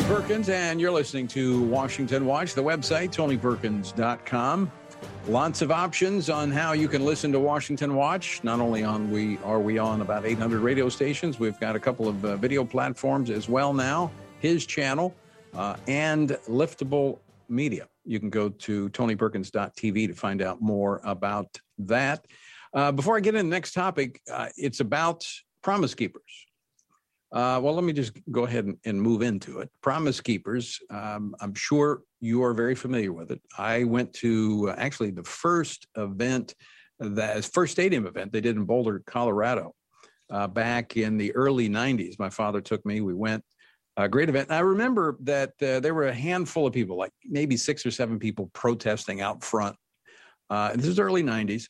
[0.08, 4.72] Perkins, and you're listening to Washington Watch, the website, tonyperkins.com.
[5.28, 8.44] Lots of options on how you can listen to Washington Watch.
[8.44, 12.08] Not only on we are we on about 800 radio stations, we've got a couple
[12.08, 14.12] of uh, video platforms as well now.
[14.40, 15.16] His channel
[15.54, 17.88] uh, and Liftable Media.
[18.04, 22.26] You can go to tonyperkins.tv to find out more about that.
[22.74, 25.26] Uh, before I get into the next topic, uh, it's about
[25.62, 26.48] Promise Keepers.
[27.34, 29.70] Uh, well, let me just go ahead and, and move into it.
[29.82, 33.42] Promise Keepers, um, I'm sure you are very familiar with it.
[33.58, 36.54] I went to uh, actually the first event,
[37.00, 39.74] that first stadium event they did in Boulder, Colorado,
[40.30, 42.20] uh, back in the early 90s.
[42.20, 43.02] My father took me.
[43.02, 43.44] We went.
[43.96, 44.50] A great event.
[44.50, 47.92] And I remember that uh, there were a handful of people, like maybe six or
[47.92, 49.76] seven people protesting out front.
[50.50, 51.66] Uh, this is early 90s.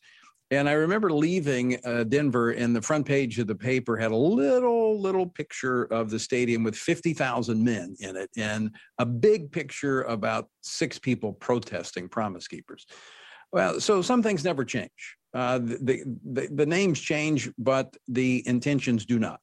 [0.60, 4.16] And I remember leaving uh, Denver, and the front page of the paper had a
[4.16, 10.04] little, little picture of the stadium with 50,000 men in it, and a big picture
[10.04, 12.86] about six people protesting Promise Keepers.
[13.52, 15.18] Well, so some things never change.
[15.34, 19.42] Uh, the, the, the names change, but the intentions do not.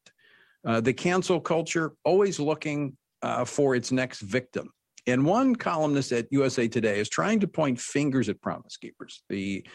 [0.64, 4.70] Uh, the cancel culture always looking uh, for its next victim.
[5.06, 9.22] And one columnist at USA Today is trying to point fingers at Promise Keepers.
[9.28, 9.66] The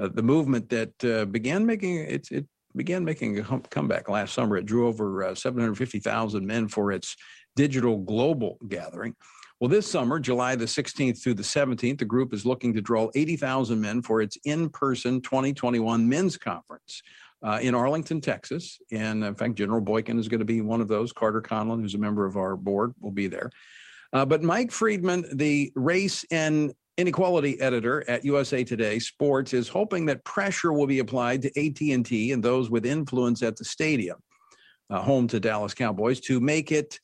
[0.00, 4.56] uh, the movement that uh, began making it, it began making a comeback last summer.
[4.56, 7.16] It drew over uh, 750,000 men for its
[7.56, 9.14] digital global gathering.
[9.60, 13.08] Well, this summer, July the 16th through the 17th, the group is looking to draw
[13.14, 17.02] 80,000 men for its in person 2021 men's conference.
[17.42, 18.78] Uh, in Arlington, Texas.
[18.90, 21.12] And in fact, General Boykin is going to be one of those.
[21.12, 23.50] Carter Conlon, who's a member of our board, will be there.
[24.14, 30.06] Uh, but Mike Freeman, the race and inequality editor at USA Today Sports is hoping
[30.06, 34.18] that pressure will be applied to AT&T and those with influence at the stadium,
[34.90, 36.98] uh, home to Dallas Cowboys, to make it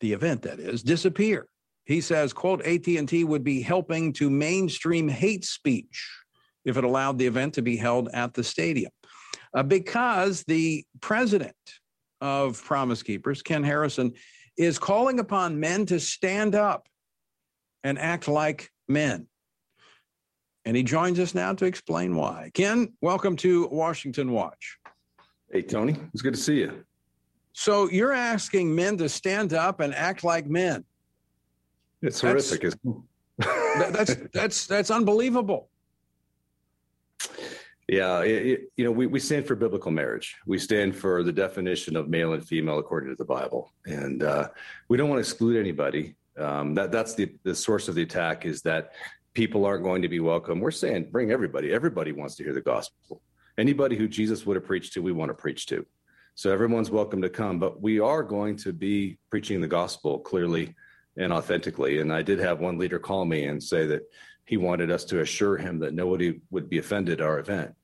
[0.00, 1.46] the event that is disappear.
[1.84, 6.08] He says, "quote AT&T would be helping to mainstream hate speech
[6.64, 8.92] if it allowed the event to be held at the stadium,
[9.54, 11.54] uh, because the president
[12.20, 14.12] of Promise Keepers, Ken Harrison,
[14.56, 16.86] is calling upon men to stand up
[17.82, 19.26] and act like men.
[20.66, 22.50] And he joins us now to explain why.
[22.52, 24.78] Ken, welcome to Washington Watch.
[25.50, 25.96] Hey, Tony.
[26.12, 26.84] It's good to see you.
[27.52, 30.84] So you're asking men to stand up and act like men.
[32.02, 32.74] It's that's, horrific.
[33.78, 35.68] that's that's that's unbelievable.
[37.88, 40.36] Yeah, it, it, you know, we, we stand for biblical marriage.
[40.46, 44.48] We stand for the definition of male and female according to the Bible, and uh,
[44.88, 46.14] we don't want to exclude anybody.
[46.40, 48.92] Um, that that's the the source of the attack is that
[49.34, 50.60] people aren't going to be welcome.
[50.60, 51.72] We're saying bring everybody.
[51.72, 53.22] Everybody wants to hear the gospel.
[53.58, 55.86] Anybody who Jesus would have preached to, we want to preach to.
[56.34, 60.74] So everyone's welcome to come, but we are going to be preaching the gospel clearly
[61.16, 62.00] and authentically.
[62.00, 64.02] And I did have one leader call me and say that
[64.46, 67.74] he wanted us to assure him that nobody would be offended at our event.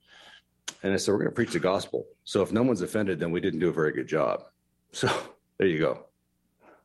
[0.82, 2.06] And I said, we're going to preach the gospel.
[2.24, 4.44] So if no one's offended, then we didn't do a very good job.
[4.92, 5.08] So
[5.58, 6.06] there you go.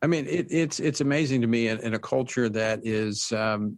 [0.02, 3.78] I mean, it, it's it's amazing to me in, in a culture that is um,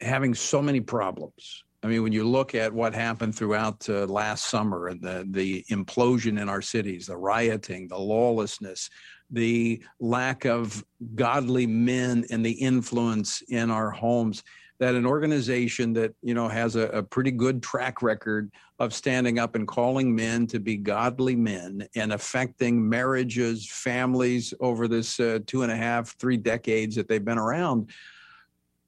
[0.00, 1.64] having so many problems.
[1.82, 5.64] I mean, when you look at what happened throughout uh, last summer and the the
[5.70, 8.90] implosion in our cities, the rioting, the lawlessness,
[9.30, 14.42] the lack of godly men and the influence in our homes
[14.82, 19.38] that an organization that you know has a, a, pretty good track record of standing
[19.38, 25.38] up and calling men to be godly men and affecting marriages families over this uh,
[25.46, 27.90] two and a half three decades that they've been around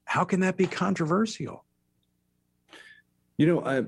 [0.03, 1.63] how can that be controversial
[3.37, 3.81] you know i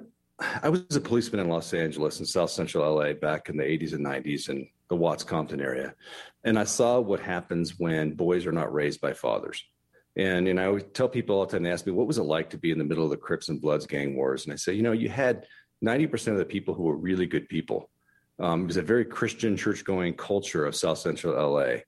[0.64, 3.92] i was a policeman in los angeles in south central la back in the 80s
[3.92, 5.94] and 90s in the Watts Compton area.
[6.46, 9.66] And I saw what happens when boys are not raised by fathers.
[10.18, 12.24] And, and I would tell people all the time, they ask me, what was it
[12.24, 14.46] like to be in the middle of the Crips and Bloods gang wars?
[14.46, 15.46] And I say, you know, you had
[15.86, 17.90] 90% of the people who were really good people.
[18.40, 21.82] Um, it was a very Christian church going culture of South Central LA,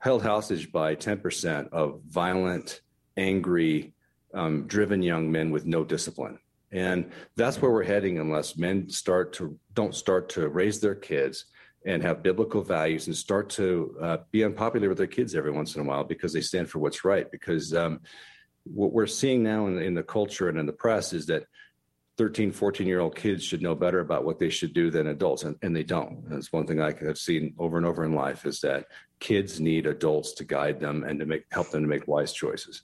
[0.00, 2.80] held hostage by 10% of violent,
[3.16, 3.94] angry,
[4.34, 6.38] um, driven young men with no discipline.
[6.72, 11.46] And that's where we're heading unless men start to don't start to raise their kids
[11.86, 15.76] and have biblical values and start to uh, be unpopular with their kids every once
[15.76, 17.30] in a while because they stand for what's right.
[17.30, 18.00] Because um,
[18.64, 21.44] what we're seeing now in, in, the culture and in the press is that
[22.18, 25.44] 13, 14 year old kids should know better about what they should do than adults,
[25.44, 26.28] and, and they don't.
[26.28, 28.86] That's one thing I have seen over and over in life is that
[29.20, 32.82] kids need adults to guide them and to make help them to make wise choices.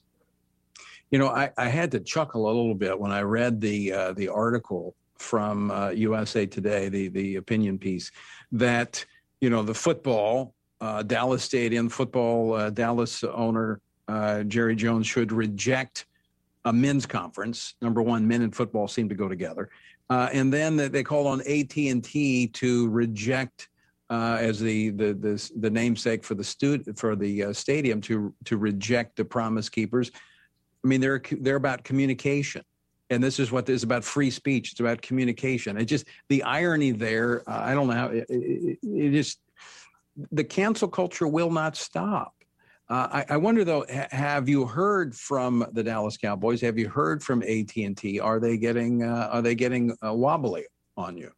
[1.11, 4.13] You know, I, I had to chuckle a little bit when I read the uh,
[4.13, 8.11] the article from uh, USA Today, the the opinion piece,
[8.51, 9.05] that
[9.41, 15.33] you know the football uh, Dallas Stadium football uh, Dallas owner uh, Jerry Jones should
[15.33, 16.07] reject
[16.65, 17.75] a men's conference.
[17.81, 19.71] Number one, men and football seem to go together,
[20.11, 23.69] uh, and then they called on AT and T to reject.
[24.11, 28.59] Uh, as the, the the the namesake for the stud for the stadium to to
[28.59, 30.11] reject the Promise Keepers,
[30.85, 32.63] I mean they're they're about communication
[33.13, 35.77] and this is what this is about free speech it's about communication.
[35.77, 39.39] It just the irony there uh, i don't know how it, it, it, just
[40.31, 42.35] the cancel culture will not stop.
[42.89, 46.61] Uh, I, I, wonder though ha- have you heard from the dallas cowboys?
[46.61, 50.65] Have you heard from at&t are they getting uh, are they getting uh, wobbly
[50.97, 51.31] on you?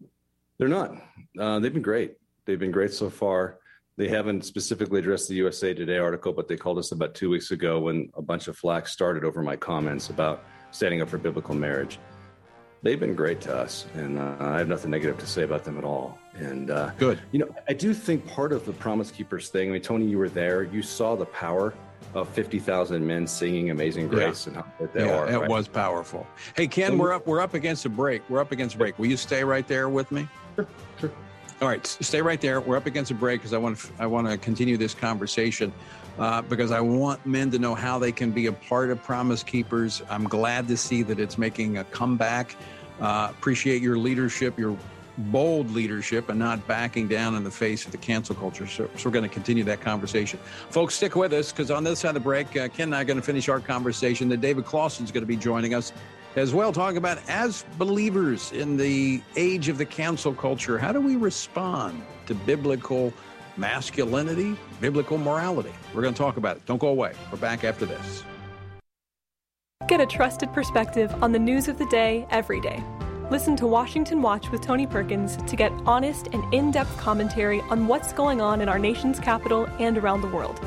[0.59, 0.97] They're not.
[1.39, 2.15] Uh, they've been great.
[2.45, 3.59] They've been great so far.
[3.97, 7.53] They haven't specifically addressed the usa today article but they called us about two weeks
[7.53, 10.43] ago when a bunch of flack started over my comments about
[10.75, 11.99] standing up for biblical marriage.
[12.83, 15.79] They've been great to us, and uh, I have nothing negative to say about them
[15.79, 16.19] at all.
[16.35, 19.71] And uh, good, you know, I do think part of the Promise Keepers thing.
[19.71, 20.65] I mean, Tony, you were there.
[20.65, 21.73] You saw the power
[22.13, 24.53] of fifty thousand men singing "Amazing Grace" yeah.
[24.53, 25.31] and how good they yeah, are.
[25.31, 25.49] It right?
[25.49, 26.27] was powerful.
[26.55, 27.27] Hey, Ken, we're up.
[27.27, 28.21] We're up against a break.
[28.29, 28.99] We're up against a break.
[28.99, 30.29] Will you stay right there with me?
[30.57, 30.67] Sure.
[31.01, 31.13] Sure.
[31.63, 32.61] All right, stay right there.
[32.61, 33.89] We're up against a break because I want to.
[33.99, 35.73] I want to continue this conversation
[36.19, 39.43] uh, because I want men to know how they can be a part of Promise
[39.43, 40.03] Keepers.
[40.09, 42.57] I'm glad to see that it's making a comeback.
[43.01, 44.77] Uh, appreciate your leadership, your
[45.17, 48.67] bold leadership, and not backing down in the face of the cancel culture.
[48.67, 50.39] So, so we're going to continue that conversation.
[50.71, 53.03] Folks, stick with us because on this side of the break, uh, Ken and I
[53.03, 54.29] are going to finish our conversation.
[54.29, 55.93] Then David Closson is going to be joining us
[56.37, 61.01] as well, talking about as believers in the age of the cancel culture, how do
[61.01, 63.13] we respond to biblical
[63.57, 65.73] masculinity, biblical morality.
[65.95, 66.67] We're going to talk about it.
[66.67, 67.13] Don't go away.
[67.31, 68.25] We're back after this.
[69.87, 72.83] Get a trusted perspective on the news of the day every day.
[73.31, 77.87] Listen to Washington Watch with Tony Perkins to get honest and in depth commentary on
[77.87, 80.61] what's going on in our nation's capital and around the world.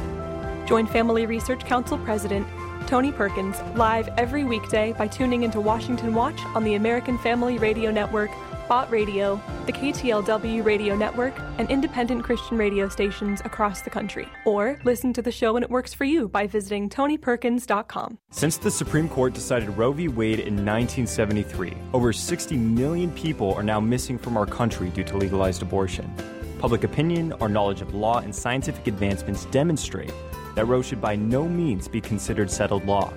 [0.68, 2.48] Join Family Research Council President
[2.88, 7.92] Tony Perkins, live every weekday by tuning into Washington Watch on the American Family Radio
[7.92, 8.32] Network,
[8.68, 14.28] Bott Radio, the KTLW Radio Network, and independent Christian radio stations across the country.
[14.46, 18.18] Or listen to the show when it works for you by visiting TonyPerkins.com.
[18.30, 20.08] Since the Supreme Court decided Roe v.
[20.08, 25.18] Wade in 1973, over 60 million people are now missing from our country due to
[25.18, 26.14] legalized abortion.
[26.60, 30.12] Public opinion, our knowledge of law, and scientific advancements demonstrate
[30.56, 33.14] that Roe should by no means be considered settled law.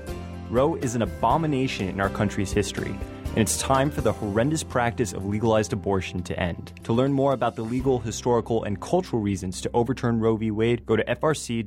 [0.50, 2.94] Roe is an abomination in our country's history,
[3.30, 6.72] and it's time for the horrendous practice of legalized abortion to end.
[6.84, 10.50] To learn more about the legal, historical, and cultural reasons to overturn Roe v.
[10.50, 11.66] Wade, go to frc.org/roe.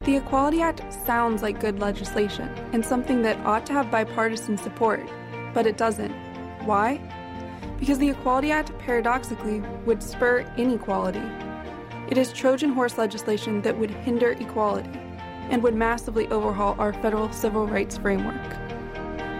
[0.00, 5.08] The Equality Act sounds like good legislation and something that ought to have bipartisan support,
[5.52, 6.12] but it doesn't.
[6.64, 7.00] Why?
[7.78, 11.22] Because the Equality Act paradoxically would spur inequality
[12.08, 14.90] it is Trojan horse legislation that would hinder equality
[15.48, 18.63] and would massively overhaul our federal civil rights framework.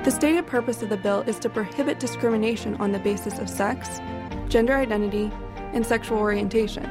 [0.05, 4.03] The stated purpose of the bill is to prohibit discrimination on the basis of sex,
[4.51, 5.33] gender identity,
[5.73, 6.87] and sexual orientation.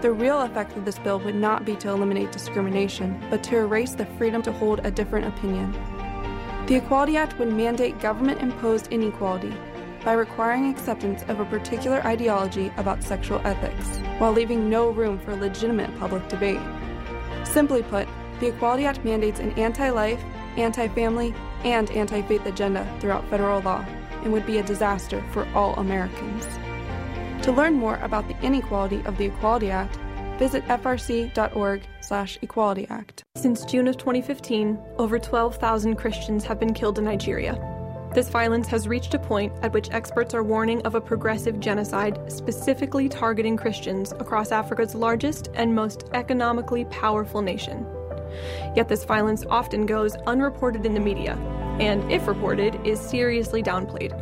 [0.00, 3.94] The real effect of this bill would not be to eliminate discrimination, but to erase
[3.94, 5.72] the freedom to hold a different opinion.
[6.66, 9.52] The Equality Act would mandate government imposed inequality
[10.02, 15.36] by requiring acceptance of a particular ideology about sexual ethics, while leaving no room for
[15.36, 16.60] legitimate public debate.
[17.44, 18.08] Simply put,
[18.40, 20.24] the Equality Act mandates an anti life,
[20.56, 21.34] anti family,
[21.64, 23.84] and anti faith agenda throughout federal law
[24.22, 26.46] and would be a disaster for all Americans.
[27.44, 29.96] To learn more about the inequality of the Equality Act,
[30.38, 33.22] visit frc.org/equality act.
[33.36, 37.58] Since June of 2015, over 12,000 Christians have been killed in Nigeria,
[38.12, 42.18] this violence has reached a point at which experts are warning of a progressive genocide
[42.26, 47.86] specifically targeting Christians across Africa's largest and most economically powerful nation.
[48.76, 51.34] Yet this violence often goes unreported in the media,
[51.80, 54.16] and if reported, is seriously downplayed.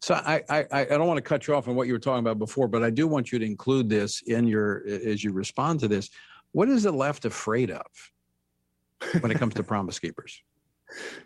[0.00, 2.26] So I, I I don't want to cut you off on what you were talking
[2.26, 5.78] about before, but I do want you to include this in your as you respond
[5.80, 6.10] to this.
[6.50, 7.86] What is the left afraid of
[9.20, 10.42] when it comes to Promise Keepers?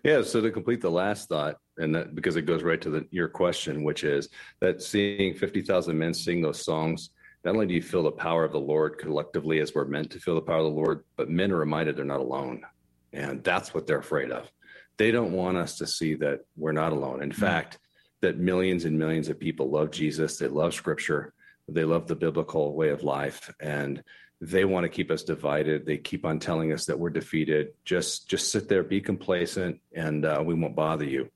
[0.04, 0.22] Yeah.
[0.22, 3.28] So to complete the last thought, and that because it goes right to the, your
[3.28, 4.28] question, which is
[4.60, 7.10] that seeing 50,000 men sing those songs,
[7.44, 10.20] not only do you feel the power of the Lord collectively as we're meant to
[10.20, 12.62] feel the power of the Lord, but men are reminded they're not alone.
[13.12, 14.50] And that's what they're afraid of.
[14.98, 17.22] They don't want us to see that we're not alone.
[17.22, 17.40] In mm-hmm.
[17.40, 17.78] fact,
[18.20, 21.32] that millions and millions of people love Jesus, they love scripture,
[21.68, 23.50] they love the biblical way of life.
[23.60, 24.02] And
[24.40, 25.84] they want to keep us divided.
[25.84, 27.74] They keep on telling us that we're defeated.
[27.84, 31.30] Just just sit there be complacent and uh, we won't bother you.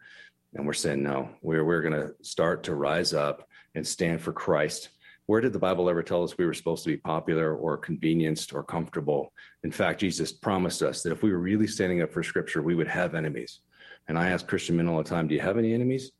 [0.54, 4.32] And we're saying no we're, we're going to start to rise up and stand for
[4.32, 4.88] christ.
[5.26, 8.54] Where did the bible ever tell us we were supposed to be popular or convenienced
[8.54, 9.32] or comfortable?
[9.64, 12.74] In fact jesus promised us that if we were really standing up for scripture we
[12.74, 13.60] would have enemies.
[14.08, 16.12] And i ask christian men all the time do you have any enemies?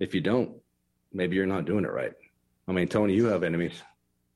[0.00, 0.56] If you don't
[1.12, 2.14] maybe you're not doing it right.
[2.66, 3.80] I mean tony you have enemies.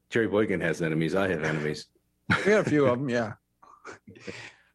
[0.09, 1.17] Jerry Boykin has enemies.
[1.17, 1.87] I have enemies.
[2.29, 3.35] We got a few of them, yeah.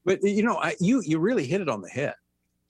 [0.03, 2.15] But you know, I, you you really hit it on the head.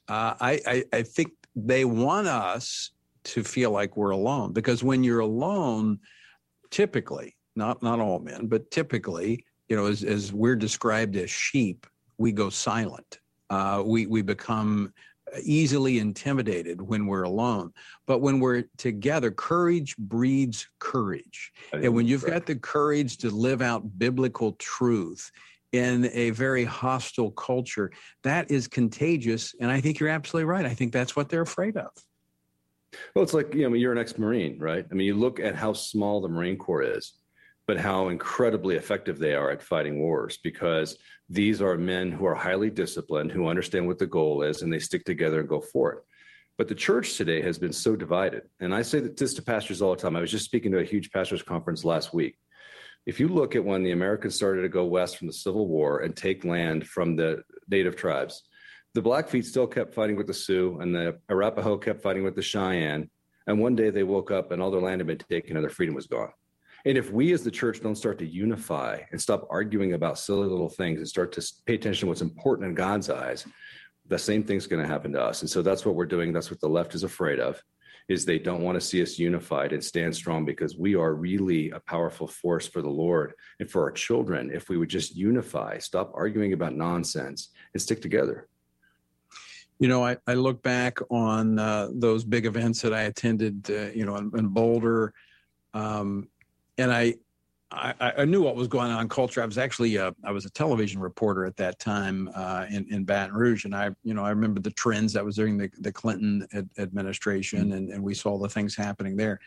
[0.10, 2.92] Uh, I, I I think they want us
[3.24, 6.00] to feel like we're alone because when you're alone,
[6.72, 11.88] typically, not not all men, but typically, you know, as as we're described as sheep,
[12.18, 13.20] we go silent.
[13.50, 14.94] Uh, we we become
[15.42, 17.72] easily intimidated when we're alone.
[18.06, 21.52] But when we're together, courage breeds courage.
[21.72, 25.32] And when you've got the courage to live out biblical truth
[25.72, 27.92] in a very hostile culture,
[28.24, 29.56] that is contagious.
[29.60, 30.66] And I think you're absolutely right.
[30.66, 31.92] I think that's what they're afraid of.
[33.16, 34.86] Well, it's like, you know, you're an ex Marine, right?
[34.90, 37.14] I mean, you look at how small the Marine Corps is,
[37.68, 40.98] but how incredibly effective they are at fighting wars because
[41.30, 44.80] these are men who are highly disciplined, who understand what the goal is, and they
[44.80, 46.00] stick together and go for it.
[46.58, 48.44] But the church today has been so divided.
[48.60, 50.16] And I say this to pastors all the time.
[50.16, 52.38] I was just speaking to a huge pastors conference last week.
[53.06, 56.00] If you look at when the Americans started to go west from the Civil War
[56.00, 58.44] and take land from the native tribes,
[58.94, 62.42] the Blackfeet still kept fighting with the Sioux, and the Arapaho kept fighting with the
[62.42, 63.10] Cheyenne.
[63.48, 65.72] And one day they woke up and all their land had been taken and their
[65.72, 66.32] freedom was gone.
[66.86, 70.48] And if we as the church don't start to unify and stop arguing about silly
[70.48, 73.46] little things and start to pay attention to what's important in God's eyes,
[74.08, 75.42] the same thing's going to happen to us.
[75.42, 76.34] And so that's what we're doing.
[76.34, 77.62] That's what the left is afraid of
[78.10, 81.70] is they don't want to see us unified and stand strong because we are really
[81.70, 85.78] a powerful force for the Lord and for our children if we would just unify,
[85.78, 88.48] stop arguing about nonsense and stick together.
[89.80, 93.92] You know, I, I look back on uh, those big events that I attended, uh,
[93.92, 95.14] you know, in, in Boulder,
[95.74, 96.28] um,
[96.78, 97.16] and I,
[97.72, 99.42] I, I, knew what was going on in culture.
[99.42, 102.86] I was actually a, uh, I was a television reporter at that time uh, in
[102.92, 105.70] in Baton Rouge, and I you know I remember the trends that was during the
[105.80, 107.72] the Clinton ad, administration, mm-hmm.
[107.74, 109.40] and and we saw the things happening there.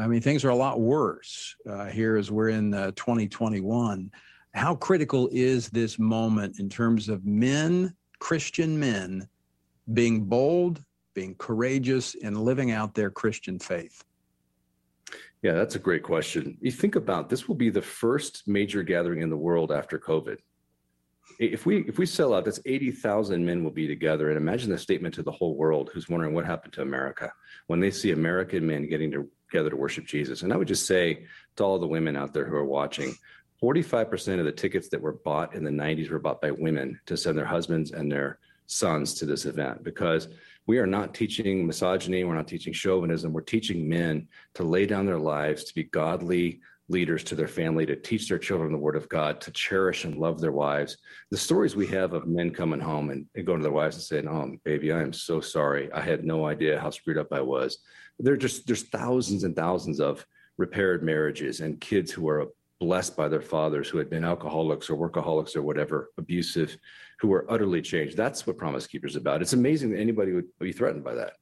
[0.00, 4.10] I mean, things are a lot worse uh, here as we're in uh, 2021.
[4.54, 9.28] How critical is this moment in terms of men, Christian men,
[9.92, 10.82] being bold,
[11.14, 14.02] being courageous, and living out their Christian faith?
[15.42, 16.56] Yeah, that's a great question.
[16.60, 20.38] You think about this will be the first major gathering in the world after COVID.
[21.40, 24.28] If we if we sell out, that's 80,000 men will be together.
[24.28, 27.32] And imagine the statement to the whole world who's wondering what happened to America
[27.66, 30.42] when they see American men getting together to worship Jesus.
[30.42, 31.26] And I would just say
[31.56, 33.14] to all the women out there who are watching,
[33.60, 37.16] 45% of the tickets that were bought in the 90s were bought by women to
[37.16, 40.28] send their husbands and their sons to this event because
[40.66, 42.24] we are not teaching misogyny.
[42.24, 43.32] We're not teaching chauvinism.
[43.32, 47.86] We're teaching men to lay down their lives, to be godly leaders to their family,
[47.86, 50.98] to teach their children the word of God, to cherish and love their wives.
[51.30, 54.28] The stories we have of men coming home and, going to their wives and saying,
[54.28, 55.90] Oh, baby, I am so sorry.
[55.92, 57.78] I had no idea how screwed up I was.
[58.18, 60.24] There are just there's thousands and thousands of
[60.58, 62.48] repaired marriages and kids who are
[62.82, 66.76] blessed by their fathers who had been alcoholics or workaholics or whatever, abusive,
[67.20, 68.16] who were utterly changed.
[68.16, 69.40] That's what Promise Keepers about.
[69.40, 71.34] It's amazing that anybody would be threatened by that.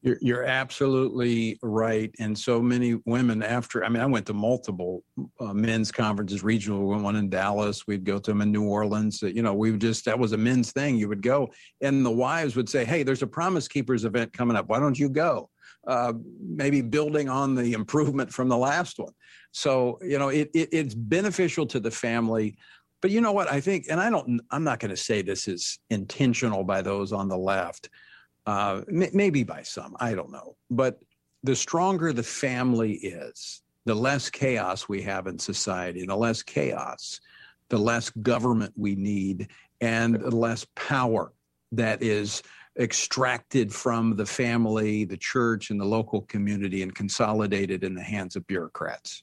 [0.00, 2.10] You're, you're absolutely right.
[2.18, 5.04] And so many women after, I mean, I went to multiple
[5.38, 7.86] uh, men's conferences, regional, one in Dallas.
[7.86, 9.20] We'd go to them in New Orleans.
[9.20, 10.96] You know, we just, that was a men's thing.
[10.96, 11.52] You would go
[11.82, 14.66] and the wives would say, Hey, there's a Promise Keepers event coming up.
[14.68, 15.50] Why don't you go?
[15.84, 19.12] Uh, maybe building on the improvement from the last one.
[19.50, 22.56] So, you know, it, it, it's beneficial to the family.
[23.00, 23.50] But you know what?
[23.50, 27.12] I think, and I don't, I'm not going to say this is intentional by those
[27.12, 27.90] on the left,
[28.46, 30.54] uh, m- maybe by some, I don't know.
[30.70, 31.00] But
[31.42, 37.20] the stronger the family is, the less chaos we have in society, the less chaos,
[37.70, 39.48] the less government we need,
[39.80, 41.32] and the less power
[41.72, 42.42] that is
[42.78, 48.36] extracted from the family, the church, and the local community and consolidated in the hands
[48.36, 49.22] of bureaucrats.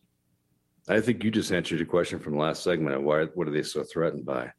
[0.87, 3.63] I think you just answered your question from the last segment why what are they
[3.63, 4.51] so threatened by?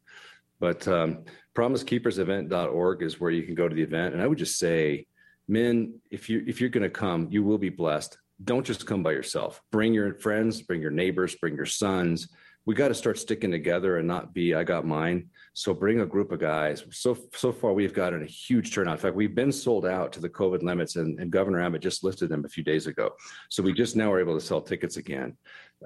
[0.59, 1.25] But um,
[1.55, 4.13] promisekeepersevent.org is where you can go to the event.
[4.13, 5.07] And I would just say,
[5.47, 8.17] men, if you if you're going to come, you will be blessed.
[8.43, 9.61] Don't just come by yourself.
[9.71, 12.29] Bring your friends, bring your neighbors, bring your sons.
[12.65, 15.29] We got to start sticking together and not be I got mine.
[15.53, 16.83] So bring a group of guys.
[16.91, 18.93] So so far we've gotten a huge turnout.
[18.93, 22.03] In fact, we've been sold out to the COVID limits, and, and Governor Abbott just
[22.03, 23.11] lifted them a few days ago.
[23.49, 25.35] So we just now are able to sell tickets again.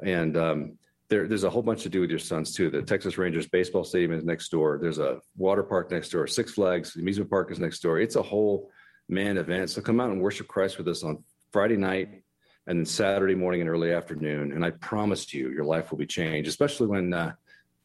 [0.03, 0.77] And um,
[1.09, 2.69] there, there's a whole bunch to do with your sons too.
[2.69, 4.79] The Texas Rangers baseball stadium is next door.
[4.81, 6.27] There's a water park next door.
[6.27, 7.99] Six Flags the amusement park is next door.
[7.99, 8.69] It's a whole
[9.07, 9.69] man event.
[9.69, 12.24] So come out and worship Christ with us on Friday night
[12.67, 14.51] and then Saturday morning and early afternoon.
[14.51, 17.33] And I promise you, your life will be changed, especially when uh,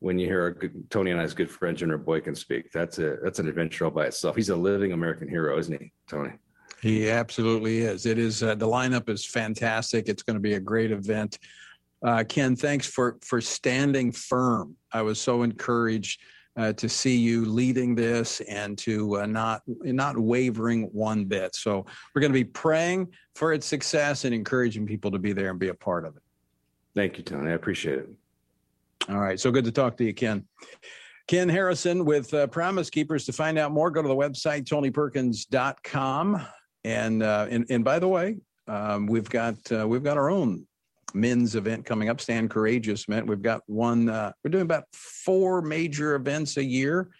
[0.00, 2.72] when you hear good, Tony and I's good friend Jerry Boykin speak.
[2.72, 4.36] That's a that's an adventure all by itself.
[4.36, 6.32] He's a living American hero, isn't he, Tony?
[6.80, 8.06] He absolutely is.
[8.06, 10.08] It is uh, the lineup is fantastic.
[10.08, 11.38] It's going to be a great event.
[12.02, 14.76] Uh, Ken, thanks for for standing firm.
[14.92, 16.22] I was so encouraged
[16.56, 21.54] uh, to see you leading this and to uh, not not wavering one bit.
[21.54, 25.50] So we're going to be praying for its success and encouraging people to be there
[25.50, 26.22] and be a part of it.
[26.94, 27.50] Thank you, Tony.
[27.50, 28.08] I appreciate it.
[29.08, 29.38] All right.
[29.38, 30.44] So good to talk to you, Ken.
[31.28, 33.24] Ken Harrison with uh, Promise Keepers.
[33.26, 36.46] To find out more, go to the website, tonyperkins.com.
[36.82, 40.66] And, uh, and, and by the way, um, we've got uh, we've got our own
[41.14, 43.26] men's event coming up, Stand Courageous event.
[43.26, 44.08] We've got one.
[44.08, 47.10] Uh, we're doing about four major events a year.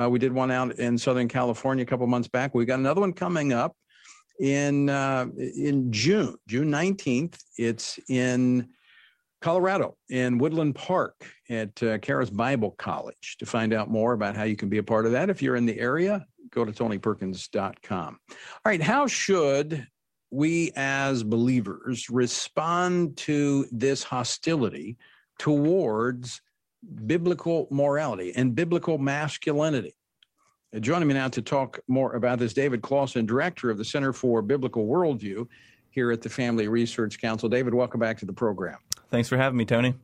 [0.00, 2.54] Uh, we did one out in Southern California a couple months back.
[2.54, 3.74] We've got another one coming up
[4.40, 7.40] in uh, in June, June nineteenth.
[7.56, 8.68] It's in
[9.40, 13.36] Colorado in Woodland Park at uh, Charis Bible College.
[13.38, 15.56] To find out more about how you can be a part of that, if you're
[15.56, 18.18] in the area, go to tonyperkins.com.
[18.30, 19.86] All right, how should
[20.30, 24.96] we as believers respond to this hostility
[25.38, 26.40] towards
[27.06, 29.94] biblical morality and biblical masculinity?
[30.80, 34.42] Joining me now to talk more about this, David Closson, director of the Center for
[34.42, 35.46] Biblical Worldview
[35.90, 37.48] here at the Family Research Council.
[37.48, 38.78] David, welcome back to the program.
[39.10, 39.94] Thanks for having me, Tony.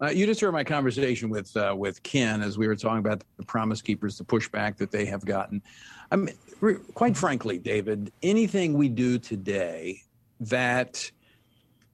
[0.00, 3.24] Uh, you just heard my conversation with uh, with Ken as we were talking about
[3.38, 5.62] the Promise Keepers, the pushback that they have gotten.
[6.10, 10.02] I mean, re- quite frankly, David, anything we do today
[10.40, 11.10] that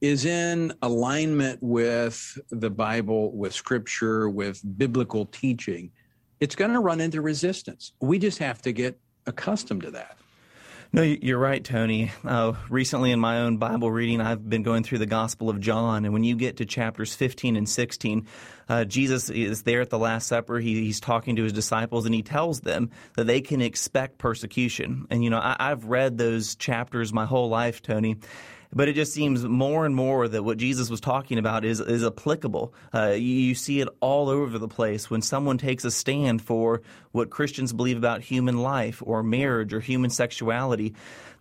[0.01, 5.93] is in alignment with the Bible, with Scripture, with biblical teaching,
[6.41, 7.93] it's going to run into resistance.
[8.01, 10.19] We just have to get accustomed to that.
[10.95, 12.13] No, you're right, Tony.
[12.23, 16.05] Uh, recently, in my own Bible reading, I've been going through the Gospel of John,
[16.05, 18.27] and when you get to chapters 15 and 16,
[18.69, 20.59] uh, Jesus is there at the Last Supper.
[20.59, 25.07] He, he's talking to his disciples, and he tells them that they can expect persecution.
[25.09, 28.19] And you know, I, I've read those chapters my whole life, Tony,
[28.73, 32.05] but it just seems more and more that what Jesus was talking about is is
[32.05, 32.73] applicable.
[32.95, 36.83] Uh, you, you, see it all over the place when someone takes a stand for
[37.13, 40.95] what Christians believe about human life or marriage or human sexuality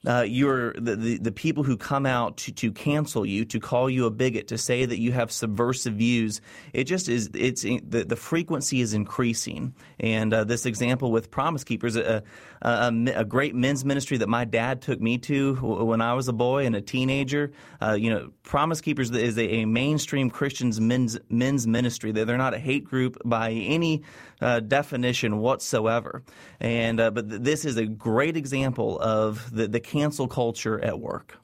[0.07, 3.87] uh, you're the, the, the, people who come out to, to cancel you, to call
[3.87, 6.41] you a bigot, to say that you have subversive views.
[6.73, 7.29] It just is.
[7.35, 9.75] It's the, the frequency is increasing.
[9.99, 12.23] And uh, this example with Promise Keepers, a,
[12.63, 16.33] a, a, great men's ministry that my dad took me to when I was a
[16.33, 17.51] boy and a teenager.
[17.79, 22.11] Uh, you know, Promise Keepers is a, a, mainstream Christians men's men's ministry.
[22.11, 24.01] They're, they're not a hate group by any
[24.41, 26.23] uh, definition whatsoever.
[26.59, 30.97] And uh, but th- this is a great example of the, the cancel culture at
[30.97, 31.37] work.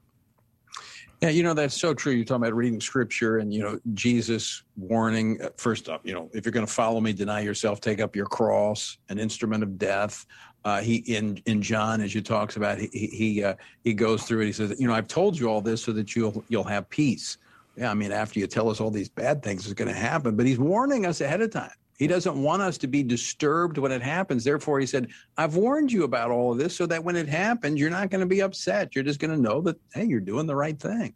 [1.21, 2.13] Yeah, you know, that's so true.
[2.13, 6.29] You're talking about reading scripture and, you know, Jesus warning, uh, first up, you know,
[6.31, 9.79] if you're going to follow me, deny yourself, take up your cross, an instrument of
[9.79, 10.27] death.
[10.63, 14.41] Uh, he in in John, as you talks about, he he uh, he goes through
[14.41, 14.47] it.
[14.47, 17.37] He says, you know, I've told you all this so that you'll you'll have peace.
[17.77, 20.35] Yeah, I mean, after you tell us all these bad things is going to happen,
[20.35, 21.71] but he's warning us ahead of time.
[21.97, 24.43] He doesn't want us to be disturbed when it happens.
[24.43, 27.79] Therefore, he said, I've warned you about all of this so that when it happens,
[27.79, 28.93] you're not going to be upset.
[28.93, 31.15] You're just going to know that, hey, you're doing the right thing.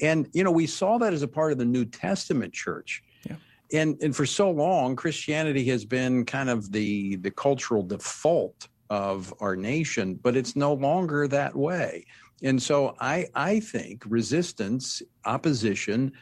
[0.00, 3.04] And, you know, we saw that as a part of the New Testament church.
[3.28, 3.36] Yeah.
[3.74, 9.32] And, and for so long, Christianity has been kind of the, the cultural default of
[9.40, 12.06] our nation, but it's no longer that way.
[12.42, 16.12] And so I, I think resistance, opposition,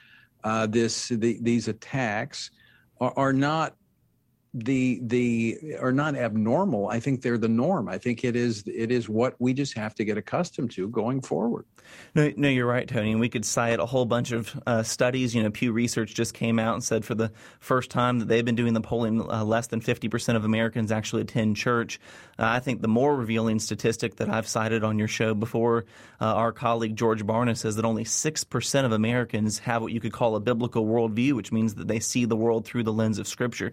[0.43, 2.51] uh, this, the, these attacks
[3.01, 3.77] are, are not
[4.55, 6.89] the the are not abnormal.
[6.89, 7.89] I think they're the norm.
[7.89, 11.23] I think it is it is what we just have to get accustomed to going
[11.23, 11.65] forward.
[12.15, 15.35] No, no you're right tony and we could cite a whole bunch of uh, studies.
[15.35, 18.45] You know pew research just came out and said for the first time that they've
[18.45, 21.99] been doing the polling uh, less than 50% of americans actually attend church.
[22.39, 25.85] Uh, i think the more revealing statistic that i've cited on your show before
[26.21, 30.13] uh, our colleague george barna says that only 6% of americans have what you could
[30.13, 33.27] call a biblical worldview which means that they see the world through the lens of
[33.27, 33.73] scripture.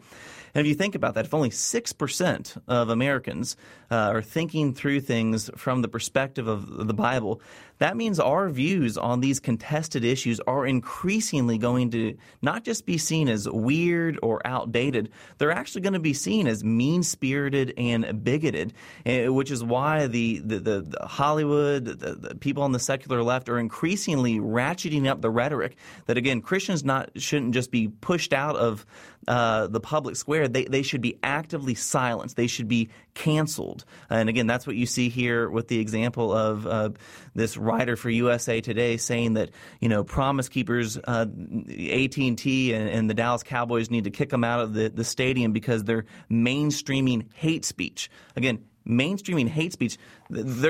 [0.56, 3.58] And you think about that, if only 6% of Americans
[3.92, 7.42] uh, are thinking through things from the perspective of the Bible,
[7.80, 12.98] that means our views on these contested issues are increasingly going to not just be
[12.98, 18.24] seen as weird or outdated, they're actually going to be seen as mean spirited and
[18.24, 18.74] bigoted,
[19.06, 23.24] eh, which is why the, the, the, the Hollywood, the, the, people on the secular
[23.24, 28.34] left are increasingly ratcheting up the rhetoric that, again, Christians not shouldn't just be pushed
[28.34, 28.86] out of
[29.28, 32.36] uh, the public square, they, they should be actively silenced.
[32.36, 33.86] They should be canceled.
[34.10, 36.90] And again, that's what you see here with the example of uh,
[37.36, 43.10] this writer for USA Today saying that you know Promise Keepers, uh, AT and and
[43.10, 47.28] the Dallas Cowboys need to kick them out of the, the stadium because they're mainstreaming
[47.34, 48.10] hate speech.
[48.36, 49.98] Again, mainstreaming hate speech,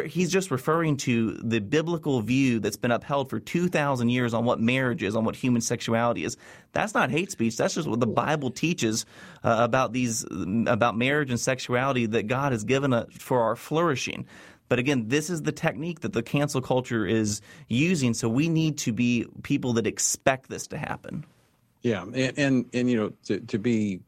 [0.06, 4.60] he's just referring to the biblical view that's been upheld for 2,000 years on what
[4.60, 6.38] marriage is, on what human sexuality is.
[6.74, 7.58] That's not hate speech.
[7.58, 9.06] That's just what the Bible teaches
[9.44, 10.26] uh, about these,
[10.68, 14.28] about marriage and sexuality that God has given us for our flourishing.
[14.68, 18.14] But again, this is the technique that the cancel culture is using.
[18.14, 21.26] So we need to be people that expect this to happen.
[21.82, 24.02] Yeah, and and, and you know to, to be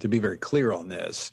[0.00, 1.30] to be very clear on this,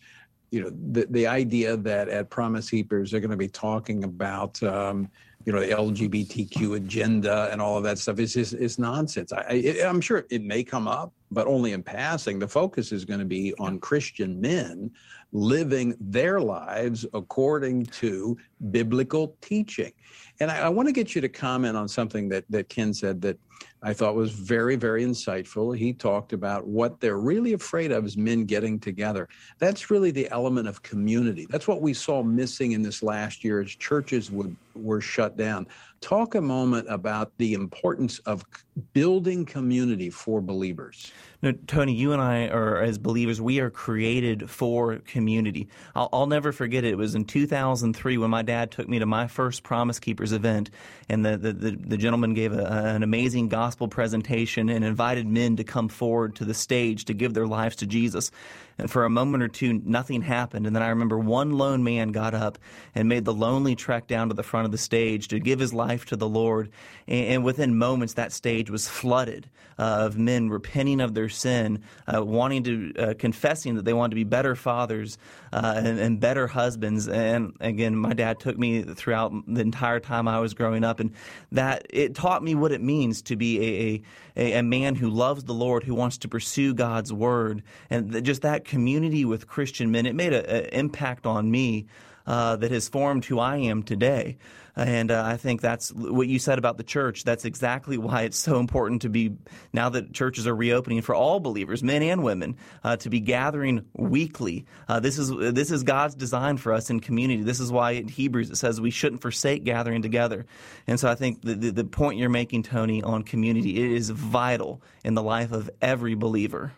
[0.52, 4.62] you know, the, the idea that at Promise Keepers they're going to be talking about,
[4.64, 5.10] um,
[5.45, 9.32] you know, the LGBTQ agenda and all of that stuff is is, is nonsense.
[9.32, 9.41] I,
[9.82, 12.38] I, I'm sure it may come up, but only in passing.
[12.38, 14.91] The focus is going to be on Christian men
[15.32, 18.38] living their lives according to
[18.72, 19.93] biblical teaching.
[20.41, 23.22] And I, I want to get you to comment on something that that Ken said
[23.22, 23.38] that
[23.84, 25.75] I thought was very, very insightful.
[25.75, 29.27] He talked about what they're really afraid of is men getting together.
[29.57, 31.47] That's really the element of community.
[31.49, 35.67] That's what we saw missing in this last year as churches would, were shut down.
[35.99, 38.45] Talk a moment about the importance of
[38.93, 41.11] building community for believers.
[41.44, 45.70] No, Tony, you and I are, as believers, we are created for community.
[45.96, 46.92] I'll, I'll, never forget it.
[46.92, 50.70] It was in 2003 when my dad took me to my first Promise Keepers event,
[51.10, 55.56] and the, the, the, the gentleman gave a, an amazing gospel presentation and invited men
[55.56, 58.30] to come forward to the stage to give their lives to Jesus.
[58.78, 60.68] And for a moment or two, nothing happened.
[60.68, 62.58] And then I remember one lone man got up
[62.96, 65.74] and made the lonely trek down to the front of the stage to give his
[65.74, 66.70] life to the Lord.
[67.08, 71.84] And, and within moments, that stage was flooded uh, of men repenting of their sin,
[72.13, 75.17] uh, wanting to, uh, confessing that they wanted to be better fathers
[75.51, 77.07] uh, and, and, better husbands.
[77.07, 81.11] And again, my dad took me throughout the entire time I was growing up, and
[81.51, 84.03] that it taught me what it means to be
[84.36, 88.23] a, a, a man who loves the Lord, who wants to pursue God's word, and
[88.23, 90.05] just that community with Christian men.
[90.05, 91.88] It made an impact on me
[92.32, 94.38] uh, that has formed who I am today.
[94.73, 97.25] And uh, I think that's what you said about the church.
[97.25, 99.36] That's exactly why it's so important to be,
[99.73, 102.55] now that churches are reopening for all believers, men and women,
[102.86, 104.65] uh, to be gathering weekly.
[104.88, 107.43] Uh, this, is, this is God's design for us in community.
[107.43, 110.45] This is why in Hebrews it says we shouldn't forsake gathering together.
[110.88, 114.09] And so I think the, the, the point you're making, Tony, on community, it is
[114.09, 116.71] vital in the life of every believer.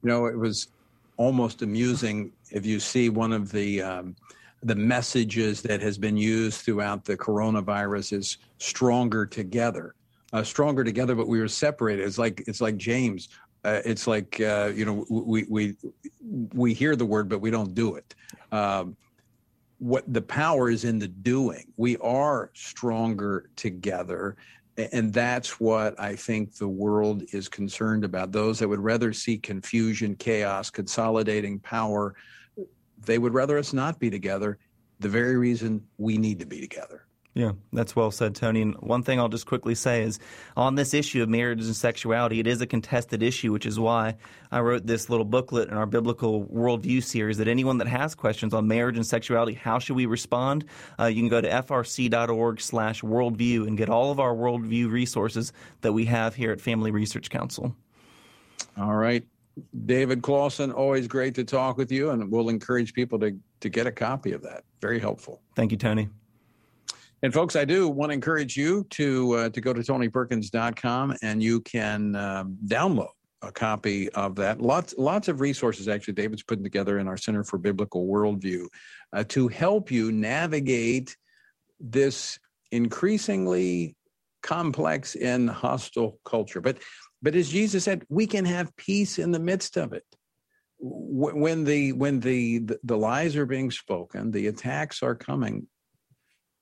[0.00, 0.68] You know, it was
[1.16, 4.16] almost amusing if you see one of the um,
[4.62, 9.94] the messages that has been used throughout the coronavirus is stronger together,
[10.32, 12.04] uh, stronger together, but we were separated.
[12.04, 13.28] It's like it's like James.
[13.64, 15.76] Uh, it's like uh, you know we we
[16.54, 18.14] we hear the word, but we don't do it.
[18.52, 18.96] Um,
[19.78, 21.72] what the power is in the doing.
[21.76, 24.36] We are stronger together,
[24.76, 28.32] and that's what I think the world is concerned about.
[28.32, 32.14] Those that would rather see confusion, chaos, consolidating power,
[33.04, 34.58] they would rather us not be together.
[35.00, 37.04] The very reason we need to be together.
[37.38, 38.62] Yeah, that's well said, Tony.
[38.62, 40.18] And one thing I'll just quickly say is
[40.56, 44.16] on this issue of marriage and sexuality, it is a contested issue, which is why
[44.50, 48.54] I wrote this little booklet in our biblical worldview series that anyone that has questions
[48.54, 50.64] on marriage and sexuality, how should we respond?
[50.98, 55.52] Uh, you can go to frc.org slash worldview and get all of our worldview resources
[55.82, 57.72] that we have here at Family Research Council.
[58.76, 59.24] All right.
[59.86, 63.86] David Closson, always great to talk with you, and we'll encourage people to, to get
[63.86, 64.64] a copy of that.
[64.80, 65.42] Very helpful.
[65.56, 66.08] Thank you, Tony.
[67.22, 71.42] And folks, I do want to encourage you to uh, to go to tonyperkins.com and
[71.42, 73.10] you can um, download
[73.42, 74.60] a copy of that.
[74.60, 78.66] Lots lots of resources actually David's putting together in our Center for Biblical Worldview
[79.12, 81.16] uh, to help you navigate
[81.80, 82.38] this
[82.70, 83.96] increasingly
[84.42, 86.60] complex and hostile culture.
[86.60, 86.78] But
[87.22, 90.04] but as Jesus said, we can have peace in the midst of it.
[90.80, 95.66] When the when the the, lies are being spoken, the attacks are coming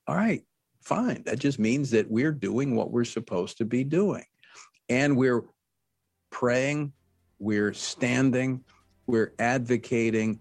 [0.07, 0.43] all right,
[0.81, 1.23] fine.
[1.25, 4.23] That just means that we're doing what we're supposed to be doing.
[4.87, 5.43] And we're
[6.31, 6.93] praying,
[7.39, 8.63] we're standing,
[9.05, 10.39] we're advocating,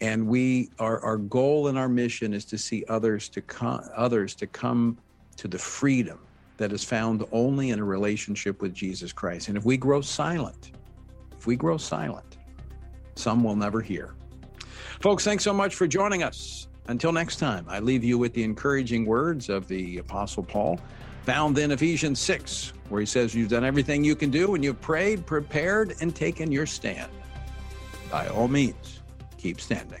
[0.00, 4.34] and we our, our goal and our mission is to see others to come others
[4.34, 4.98] to come
[5.36, 6.18] to the freedom
[6.56, 9.48] that is found only in a relationship with Jesus Christ.
[9.48, 10.72] And if we grow silent,
[11.36, 12.38] if we grow silent,
[13.16, 14.14] some will never hear.
[15.00, 16.68] Folks, thanks so much for joining us.
[16.86, 20.78] Until next time, I leave you with the encouraging words of the Apostle Paul,
[21.24, 24.80] found in Ephesians 6, where he says, You've done everything you can do, and you've
[24.80, 27.10] prayed, prepared, and taken your stand.
[28.10, 29.00] By all means,
[29.38, 30.00] keep standing.